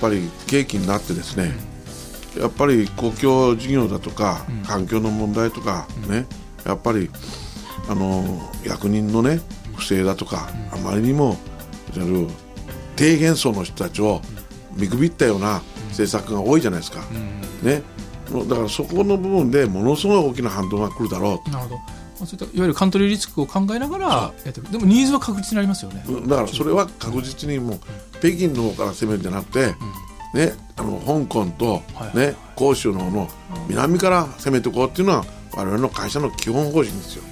[0.00, 1.52] ぱり契機になってですね、
[2.38, 6.26] やっぱり公共事業だとか、環境の問題とかね、
[6.64, 7.10] やっぱり
[7.88, 9.40] あの役人のね
[9.74, 11.36] 不正だとか、あまりにも
[12.96, 14.20] 低減層の人たちを
[14.76, 17.04] 見くびったような政策が多いじゃないですか。
[17.62, 17.82] ね、
[18.48, 21.44] だからそこの部分でものすごい大きな反動が来るだろう。
[21.44, 21.82] となるほど、ま
[22.22, 24.32] あ、そういったいわゆるカントリーリスクを考えながら
[24.70, 27.80] でもニーズは確実にありますよね、だからそれは確実にもう
[28.18, 29.74] 北京の方から攻めるんじゃなくて、
[30.34, 33.28] ね、あの香港と、はいね、広州の方の
[33.68, 35.24] 南から攻めていこうっていうのは
[35.56, 37.22] 我々の会社の基本方針ですよ。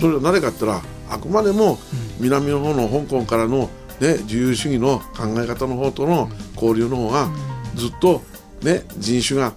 [0.00, 1.78] それは誰かって言ったらあくまでも
[2.18, 7.28] 南の方の香港からの、ね、自由主義の考え方の方との交流の方が
[7.74, 8.22] ずっと、
[8.62, 9.52] ね、人種が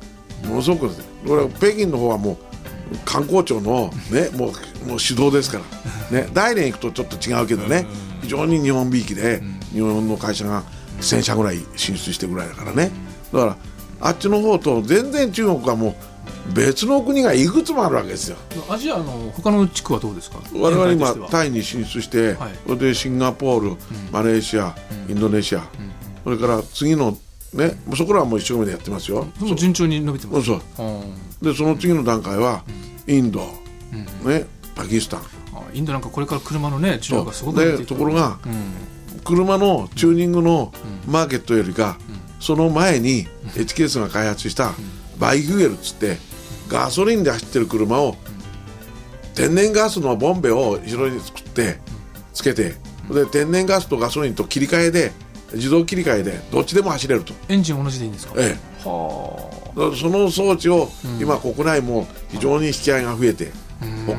[0.46, 0.90] ものすごく
[1.28, 2.38] これは北京の方はもう
[3.06, 4.52] 観光庁の、ね、も
[4.86, 5.60] うもう主導ですか
[6.12, 7.86] ら、ね、大連行くとちょっと違うけどね
[8.22, 9.42] 非常に日本びいきで
[9.72, 10.64] 日本の会社が
[11.02, 12.92] 1000社ぐらい進出してぐらいだからね。
[13.32, 13.58] だから
[14.02, 15.96] あっちの方と全然中国はもう
[16.54, 18.38] 別の国がいくつもあるわけですよ。
[18.70, 20.40] アジアの他の地区はどうですか？
[20.54, 22.52] 我々今タイに進出して、はい。
[22.66, 23.78] それでシンガポール、
[24.12, 24.76] マレーシア、
[25.08, 25.64] インドネシア、
[26.24, 27.18] それから次の
[27.54, 29.28] ねそこらはもう一生懸命でやってますよ。
[29.40, 30.46] そ順調に伸びてます。
[30.46, 30.62] そう。
[30.80, 30.82] う。
[30.82, 31.16] ん。
[31.42, 32.64] でその次の段階は、
[33.08, 33.40] インド、
[34.26, 34.46] ね
[34.76, 35.20] パキスタン。
[35.54, 39.22] あインドなんかこれから車のね需要がすごくでところがうん。
[39.24, 40.72] 車のチューニングの
[41.08, 41.98] マーケットよりか、
[42.40, 44.74] その前に HKS が開発した
[45.20, 46.18] バイフュエルっつって
[46.70, 48.16] ガソリンで走ってる車を
[49.36, 51.80] 天然ガスのボンベを後ろに作って
[52.34, 52.76] つけて
[53.12, 55.12] で天然ガスとガソリンと切り替えで
[55.54, 58.36] 自動切り替えでどっちでも走れると、エンジン同じでいいんですか？
[58.38, 58.56] え
[58.86, 60.90] はえ、だからその装置を
[61.20, 63.52] 今国内も非常に引き合いが増えて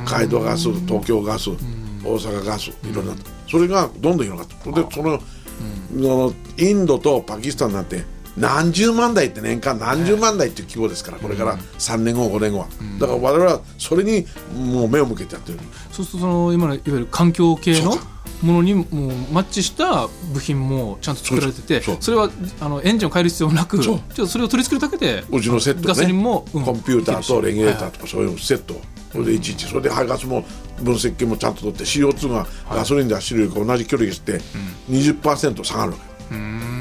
[0.04, 3.14] 北海道ガス東京ガス大阪ガスいろんな
[3.48, 5.20] それがどんどん広がってでその
[5.92, 8.02] そのインドとパキスタンなんて
[8.40, 12.68] 何十万台って年間何十万台っていう規模ですからこれから3年後5年後は。
[12.98, 15.58] だから我々はそれにもう目を向けてやってる。
[15.60, 17.96] あそうするとその今のいわゆる環境系の
[18.42, 18.86] ものにもう
[19.32, 22.30] マッチした部品もちゃんと作られててそれは
[22.60, 25.86] あのエンジンを変える必要なくちょっとそれを取り付けるだけでうちのセットね。
[25.88, 26.64] ガソリンも、うん。
[26.64, 28.80] コンピューターとレギュレーターととかそういうセット。
[29.12, 30.44] それでいちいちそれで排ガスも
[30.82, 34.40] 分析系もちゃんと取って CO2 がガソリンで走るより同じ距離でして
[34.88, 36.79] 20%下がるわけうーん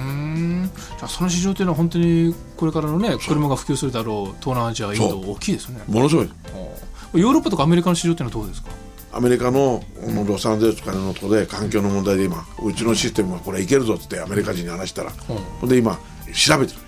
[1.07, 5.81] その市場というのは本当にこれからのね車が普及するだろう東南アジアインド大きいですね。
[5.87, 6.29] ものすごい。
[7.13, 8.69] ヨーロッパとかアメリカの市場っていうのはどうですか？
[9.11, 9.81] アメリカの
[10.27, 15.97] ロサンゼルスとかのところで環境の問題で今うちのシステムがこれいけるぞってアメリカ人に話したら、ほんで今
[16.33, 16.79] 調べてる。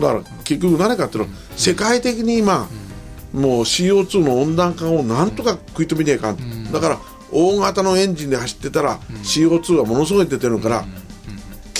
[0.00, 2.68] だから結局何かっていうと世界的に今、
[3.32, 6.98] もう CO2 の温暖化をなんとか食い止めにゃいかん、だから
[7.30, 10.84] 大型のエンジンで走ってたら CO2 がものすごい出てるから、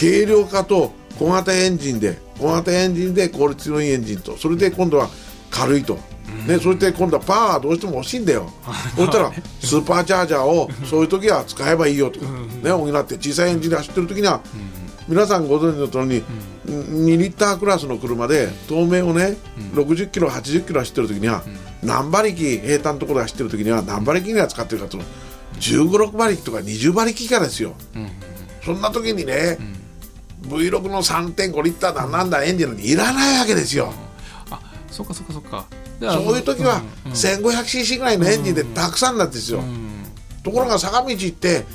[0.01, 5.11] 軽量化と小型エンジンで小型エンジンで効率のいいエンジンとそれで今度は
[5.51, 5.99] 軽いと、
[6.49, 8.49] ね、それで今度はパワーはどうしても欲しいんだよ。
[8.97, 14.41] そしたら スーパーチャージャーをそういう時は使えばいいよと、ね、補って小さいエンジンで走ってる時には、
[15.09, 16.23] 皆さんご存知の通り
[16.67, 19.37] に、2リッタークラスの車で透明をね、
[19.75, 21.43] 60キロ80キロ走ってる時には、
[21.83, 24.99] 何馬力平坦のところで走ってる時には何馬力には使ってるかと
[25.59, 27.75] 15、6馬力とか20馬力以下ですよ、
[28.65, 29.59] そんな時にね、
[30.43, 33.93] V6 の3.5リッターだなんだエンジンなんていらないわけですよ、
[34.51, 34.61] あ
[34.91, 35.67] そっかそっかそっか。
[36.01, 37.13] そういう時はんうん。
[37.13, 39.63] 1500cc ぐらいのエンジンでたくさんなんですよ、
[40.43, 41.67] ところが坂道行って、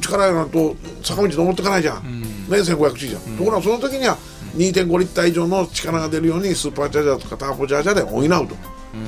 [0.00, 4.16] 力がないと坂道登っていかないじゃん、ね 1500cc じゃん、ところがその時には
[4.56, 8.56] 2.5リッター以上の力が出るようにスーパーチャージャーとかターボチャージャーで補うと、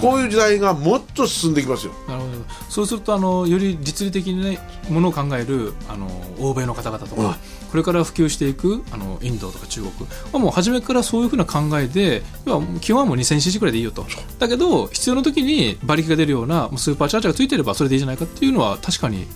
[0.00, 1.92] こういう時代がもっと進んでいきますよ。
[2.06, 2.32] なるほど。
[2.68, 4.58] そうするとあのより実利的に、ね、
[4.88, 6.08] ものを考えるあの
[6.38, 7.34] 欧米の方々とか、うん。
[7.70, 9.92] これから普及していくあのインドとか中国。
[10.32, 14.06] はもう初めからそういうふうな考えで要は基本はもう 2000cc くらいでいいよと。
[14.38, 19.26] だけど必要な時に馬力が出るようなスーパーチャージャーがついてればそれでいいじゃないかっていうのは確かに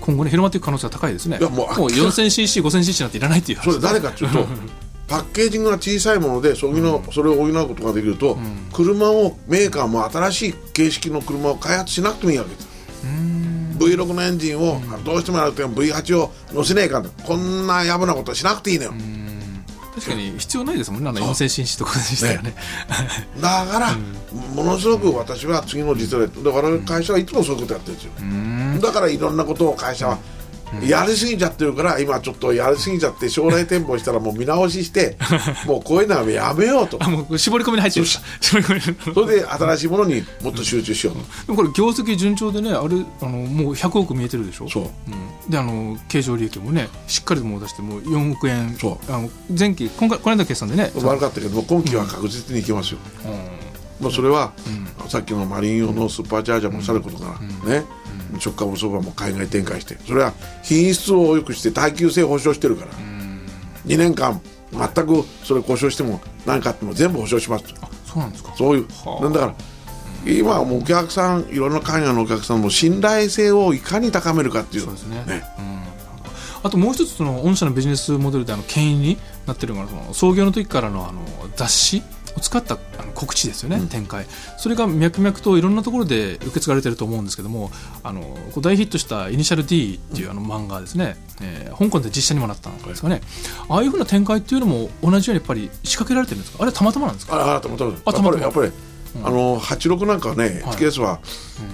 [0.00, 1.38] 今後ね広まっていく可能性が高いですね。
[1.38, 4.46] いやもう 4000cc、5000cc なんていらないっていう話それ誰かというと
[5.12, 8.38] パッケージングが小さいものでそのそれを補うことができると、
[8.72, 12.68] 車をメーカーも新しい形式の車を開発しなくてもいいわけです。
[13.78, 18.94] V6 のエンジンをどうしてもやると V8 を乗せねえかんとこんなやぶなことしなくていいのよ、
[19.94, 22.54] 確かに必要ないですもんねあの 4000cc とかでしたよね。
[23.38, 23.92] だから、
[24.54, 30.18] ものすごく私は次の実例で我々会社はいつもそういうことやってるんですよ、だからいろんなことを会社は
[30.88, 35.16] やりすぎちゃってるから今ちょっとやりすぎちゃって将来展望したらもう見直しして
[35.66, 36.98] もうこういうのはやめようと。
[37.00, 38.06] あもう絞り込みに入ってる。
[38.06, 38.98] 絞り込みに。
[39.14, 44.68] それで新しいものにもっと集中しようと、でもこれ業績順調でねあれあのもう100億見えてるでしょ？
[44.68, 44.84] そう。
[44.84, 48.76] うん、であの経常利益もねしっかりともう出してもう4億円。
[48.80, 49.12] そう。
[49.12, 52.98] あの前期今回この間の決算でね、悪かったけども今期は確実にいけますよ、
[54.00, 54.52] まあ、それは、
[55.08, 57.84] さっきのマリン用のスーパーチャージャーもさることながら、ね
[58.38, 62.92] 直下無相場も海外展開してそれは品質を良くして耐久性保証してるから、
[63.86, 64.40] 2年間
[64.72, 67.64] 全くそれ故障しても何かあっても全部保証します。
[67.74, 68.54] とそうなんですか。
[68.56, 68.86] そういう
[69.32, 69.54] だから
[70.24, 74.84] 今はもうお客さんいろんな海外のお客さんも信頼性をいかに高めるかっていう。
[74.84, 75.24] そうですね。
[75.26, 75.42] ね。
[76.62, 81.20] あともう一つその御社のビジネスモデルであの牽引になってるのがその創業の時からのあの
[81.56, 82.02] 雑誌
[82.36, 84.26] を使ったあの告知ですよね、展開。
[84.58, 87.70] それが脈々といろんなところで受け継がれてると思うんですけども
[88.02, 93.20] あの大ヒットした「イニシャル D」っていうあの漫画ですね、えー香港で実写にもなったんですかね、
[93.68, 96.58] ああいうふうな展開っていうのも同じようにやっぱり仕掛けられてるんですか？
[96.60, 97.36] あれはたまたまなんですか？
[97.36, 98.42] ああたまたまあたまたま。
[98.42, 98.72] やっぱり
[99.24, 100.76] あの86なんかはね、はい。
[100.76, 101.20] HKS は、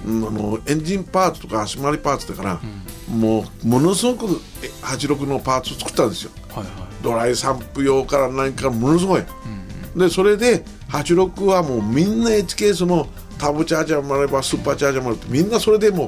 [0.06, 0.26] うん。
[0.26, 2.60] あのエンジンパーツとか足回りパーツだから、
[3.08, 6.30] もうものすごくえ86のパーツを作ったんですよ。
[6.48, 6.72] はいはい。
[7.02, 9.22] ドライ散布用から何からものすごい、
[9.98, 16.06] でそれで86はもうみんな HKS のタブチャージャーもあればスーパーチャージャーもあるってみんなそれでも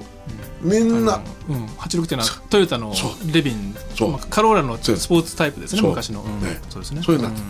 [0.62, 2.92] うみんな、うん、86っていうのはトヨタの
[3.32, 4.12] レビンそう。
[4.12, 6.60] まあカローラのスポーツタイプですね昔の、うんね。
[6.68, 7.02] そうですね。
[7.02, 7.40] そういうなって。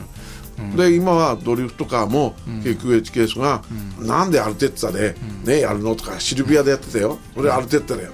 [0.76, 3.62] で今はドリフトカーも結局 HKS が、
[3.98, 5.14] なんでアルテッツァで、
[5.44, 7.18] ね、やるのとかシルビアでやってたよ。
[7.34, 8.10] それアルテッツァだよ、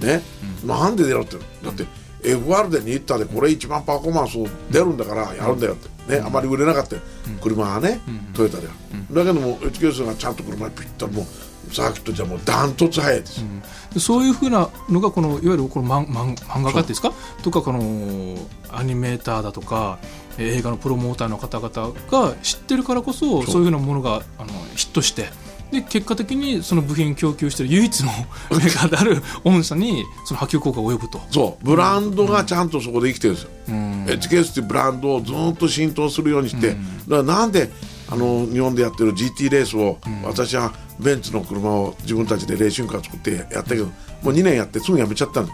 [0.00, 0.22] ね。
[0.64, 1.36] なんで出ろって。
[1.36, 1.84] だって
[2.22, 4.38] FR で2リッターでこれ一番パフォーマンス
[4.70, 7.02] 出るんだからやるんだよって、ねあまり売れなかったよ、
[7.42, 8.00] 車はね、
[8.34, 8.72] トヨタでは、
[9.10, 13.38] だけども HKS がちゃんと車にピッともうサーキットじゃもうダントツ速いです。
[13.40, 13.46] よ、
[13.94, 17.12] でそういうふうなのがこのいわゆるこの漫漫漫画家っていうんですか？
[17.42, 18.36] とかこの
[18.70, 19.98] アニメーターだとか
[20.36, 25.28] えー映画のプロモーターの方々が知ってるからこそそういうふうなものがあのヒットして
[25.70, 28.06] で結果的にその部品供給している唯一の
[28.50, 31.20] メーカーである御社にその波及効果が及ぶと。
[31.30, 31.64] そう。
[31.64, 37.70] ブランドがちゃんとそこで生きてるんですよ、うん、HKS っていうブランドをずっと浸透するようにして、だからなんで
[38.08, 43.92] あの日本でやってる GT レースを、私はベンツの車を自分たちでレーシングカー作ってやったけども
[44.26, 45.48] う2年やってすぐ辞めちゃったの。
[45.48, 45.52] は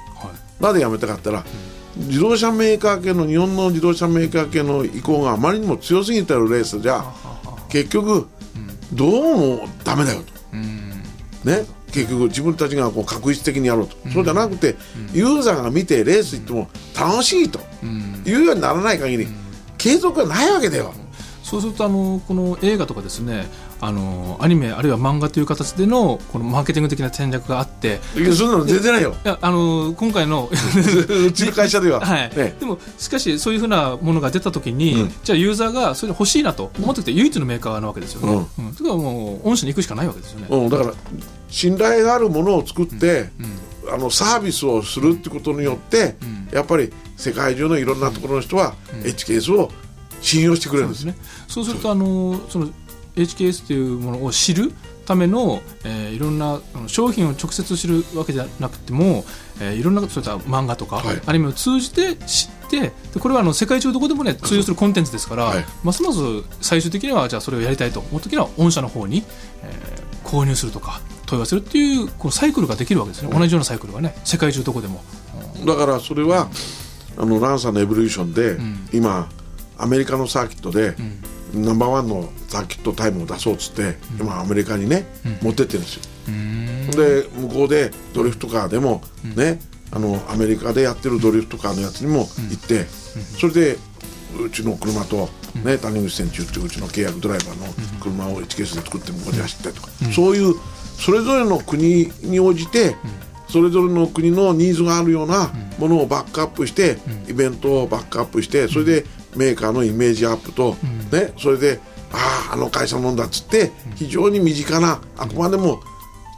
[0.61, 0.63] い。
[0.63, 1.45] なぜ辞めたかったら、
[1.97, 7.05] 自動車メーカー系の日本の自動車メーカー系の意向があまりにも強すぎてるレースじゃ
[7.69, 8.29] 結局
[8.93, 10.57] どうもダメだよと。
[11.45, 14.77] ね、結局自分たちがこう確実的にやろうと、そうじゃなくて、
[15.13, 16.69] ユーザーが見てレース行っても
[16.99, 17.61] 楽しいと
[18.27, 19.29] いうようにならない限り、
[19.79, 20.93] 継続がないわけだよ。
[21.43, 23.47] そうするとあのこの映画とかですね
[23.83, 29.17] あのアニメあるいは漫画という形でのこのマーケティング的な戦略があっていやそんなの全然ないよ。
[29.25, 30.51] いやあの今回の
[31.27, 32.01] うちの会社では。
[32.05, 32.37] はい。
[32.37, 35.15] ね、でもしかしそういうふうなものが出た時に、うん。
[35.25, 38.47] じゃあユーザーがそれ欲しいなと思ってきて唯一のメーカーなわけですよね。
[38.59, 38.75] うん。
[38.75, 40.47] それからもう御社に行くしかないわけですよね。
[40.51, 40.93] うん、だから
[41.49, 43.31] 信頼があるものを作って、
[43.91, 46.17] あのサービスをするってことによって、
[46.53, 49.71] やっぱり世界中のいろんなところの人は HKS を
[50.21, 51.17] 信用してくれるんですね。
[51.49, 52.69] そうするとあのその
[53.17, 54.73] HKS というものを知る
[55.07, 59.25] ための、えーいろんな商品を直接知るわけじゃなくても、
[59.61, 61.23] えーいろんなそういった漫画とか、はい。
[61.27, 65.65] アニメを通じて知ってでこれはあの世界中どこでもね通用するコンテンツですから、はい。
[65.83, 66.19] ますます
[66.61, 69.25] 最終的にはじゃあそれをやりたいと思う時には御社の方に、
[69.63, 75.03] えー購入するとか問い合わせるっていうこのサイクルができるわけですね、同じようなサイクルがね世界中どこでも。
[75.67, 76.49] だからそれは、
[77.17, 78.89] あのランサーのエボリューションで、ん。
[78.93, 79.29] 今
[79.77, 80.95] アメリカのサーキットで、
[81.55, 85.07] ナンバーワンのサーキットタイムを出そうっつって、今アメリカにね、
[85.43, 86.03] 持ってってるんですよ。
[86.97, 89.03] で向こうでドリフトカーでも、
[89.37, 89.61] ね
[89.93, 92.21] あのアメリカでやってるドリフトカーのやつにも
[92.51, 92.85] 行って、
[93.39, 93.77] それで
[94.45, 95.29] うちの車と、
[95.65, 100.55] ね谷口選手っていううちの契約ドライバーの車を1ケースで作って向こうで走ったりとか、そういう
[100.97, 102.95] それぞれの国に応じて、
[103.49, 106.99] それぞれの国のニーズがあるようなものをバックアップして、
[107.29, 109.05] イベントをバックアップしてそれで
[109.37, 110.77] メーカーのイメージアップと、
[111.13, 111.81] ね、それで
[112.13, 115.81] あああの会社のんだっつって非常に身近なあくまでも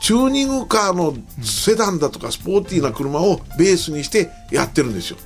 [0.03, 5.16] チューニングカーのセダンだとかスポーティーな車をベースにしてやってるんですよ。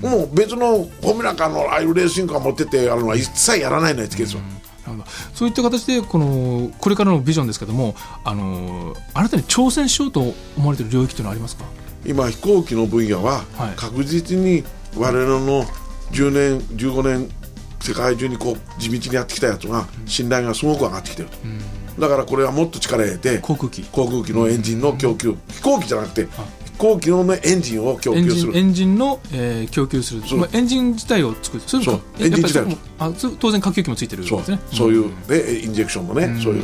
[0.00, 4.40] もう別のフォーミュラカーのああいうレーシングカー持ってってやるのは一切やらないの HK ですよ。
[5.34, 10.20] そういった形でこのこれからのビジョンですけどもあの新たに挑戦しようと
[10.56, 11.64] 思われている領域というのはありますか？
[12.04, 13.76] 今飛行機の分野ははい。
[13.76, 14.64] 確実に
[14.96, 15.64] 我々の
[16.10, 17.30] 10年15年
[17.80, 23.82] 世界中にこう地道にやってきたやつが信頼がすごく上がってきてると、だからこれはもっと力入れて航空機。
[23.84, 26.30] 航空機のエンジンの供給、飛行機じゃなくて飛
[26.78, 28.56] 高機能のエンジンを供給する。
[28.56, 31.62] エンジンの、えー供給する、まあ、エンジン自体を作る。
[31.66, 34.58] そうえエンジン自体もあそ当然核兵器もついてるんそうですね。
[34.72, 34.92] そう。
[34.92, 36.62] いう、ね、インジェクションのね、そういう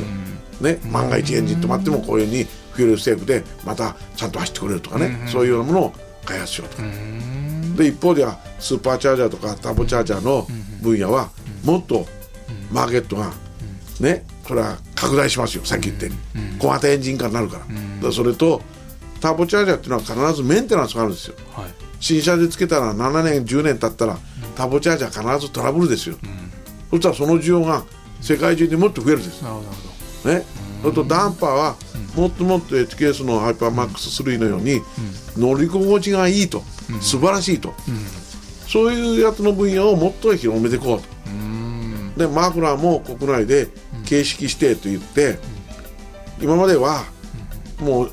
[0.62, 5.92] ね万が一エンジン止まってもこういうふうにフューエルセーフでまたちゃんと走ってくれるとかね、そういうようなものを
[6.24, 6.82] 開発しようとか、
[7.78, 10.46] で一方ではスーパーチャージャーとかターボチャージャーの
[10.82, 11.30] 分野は
[11.64, 12.06] もっと
[12.72, 13.32] マーケットが
[14.00, 16.10] ねそれは拡大しますよさっき言って
[16.58, 17.60] 小型エンジン化になるか
[18.02, 18.60] ら,、それと
[19.20, 21.34] ターボチャージャーっていうのは必ずメンテナンスがあるんですよ。
[21.52, 21.88] はい。
[22.00, 24.18] 新車でつけたら7年10年経ったら
[24.56, 26.16] ターボチャージャー必ずトラブルですよ、
[26.90, 27.84] そしたらその需要が
[28.20, 29.62] 世界中でもっと増えるんですなるほ
[30.24, 30.44] どね、
[30.82, 31.76] それとダンパーは
[32.16, 34.80] もっともっと HKS のハイパーマックス3のように
[35.36, 36.62] 乗り心地がいいと、
[37.00, 37.74] 素晴らしいと、
[38.66, 41.08] そういうやつの分野をもっと広めていこうと、
[42.18, 43.68] でマフラーも国内で
[44.04, 45.38] 形式指定といって、
[46.40, 47.04] 今までは
[47.80, 48.10] もう、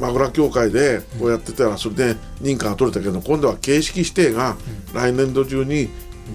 [0.00, 4.56] マフラー協会でこうやってたらそれで認可が取れたけど今度は形式指定が
[4.92, 5.88] 来年度中に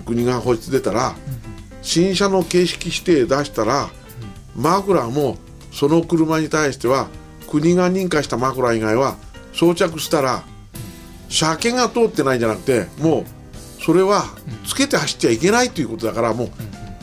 [0.06, 1.16] 国が放出出たら、
[1.82, 3.89] 新車の形式指定出したら、
[4.56, 5.38] マフラーも
[5.72, 7.10] その車に対しては
[7.47, 9.18] 国が認可したマフラー以外は
[9.54, 10.43] 装着したら
[11.30, 14.25] 車検が通ってないんじゃなくてもうそれは
[14.65, 16.49] つけて走っちゃいけないということだからも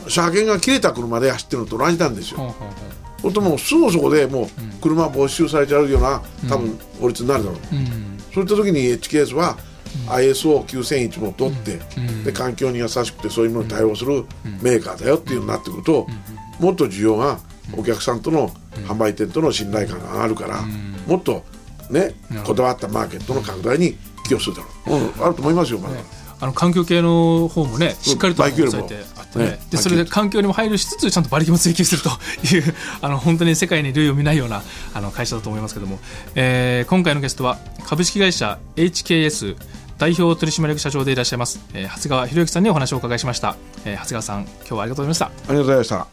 [0.05, 2.39] う車検が切れた車で走ってるのと同じなんですよ。
[2.39, 4.47] ほうんともうすぐそこでもう
[4.79, 7.59] 車没収されちゃうような多分法律になるだろう。
[7.75, 8.17] ううん。
[8.33, 9.57] そういった時に HKS は
[10.07, 11.79] ISO9001 も取って、
[12.23, 14.25] で環境に優しくてそういうものに対応する
[14.61, 16.07] メーカーだよっていうのになってくると、
[16.59, 17.39] もっと需要が
[17.75, 18.49] お客さんとの
[18.87, 20.61] 販売店との信頼感が上がるから、
[21.07, 21.43] もっと
[21.89, 22.13] ね
[22.45, 23.97] こだわったマーケットの拡大に
[24.27, 25.95] 寄与するだろう、うん、あると思いますよまだ、
[26.39, 29.45] あの環境系の方もねしっかりと抑えてあってね。
[29.45, 29.59] ね。
[29.71, 32.09] でそれで環境にも配慮しつつちゃんと馬力も追求すると
[32.55, 34.61] いう あの本当に世界に類を見ないような
[34.93, 35.99] あの会社だと思いますけども、
[36.35, 39.55] えー今回のゲストは株式会社 HKS
[39.97, 43.55] 代表取締役社長でいらっしゃいます、えー長谷川博之さんにお話をお伺いしました、
[43.85, 45.25] えー長谷川さん今日はありがとうございました。
[45.25, 46.07] ありがとうございました。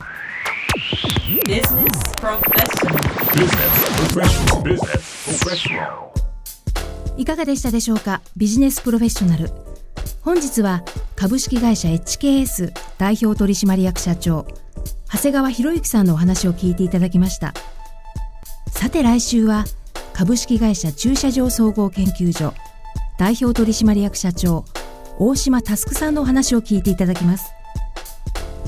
[1.46, 2.98] Business Professional.
[3.34, 3.72] Business
[4.12, 4.62] Professional.
[4.62, 6.23] Business Professional.
[7.16, 8.20] いかがでしたでしょうか？
[8.36, 9.50] ビジネスプロフェッショナル。
[10.22, 10.82] 本日は
[11.16, 14.46] 株式会社 HKS 代表取締役社長
[15.12, 17.54] 長谷川博之さんのお話を聞いていただきました。
[18.70, 19.64] さて来週は
[20.12, 22.52] 株式会社駐車場総合研究所
[23.18, 24.64] 代表取締役社長
[25.18, 27.52] 大島佑さんのお話を聞いていただきます。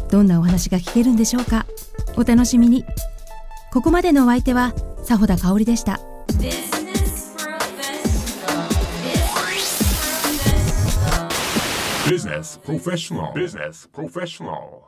[0.09, 1.66] どんなお話が聞けるんでしょうか？
[2.16, 2.84] お楽しみに。
[3.72, 6.01] ここまでのお相手は佐穂田香織でした。
[12.09, 13.32] Business Professional.
[13.32, 14.86] Business Professional.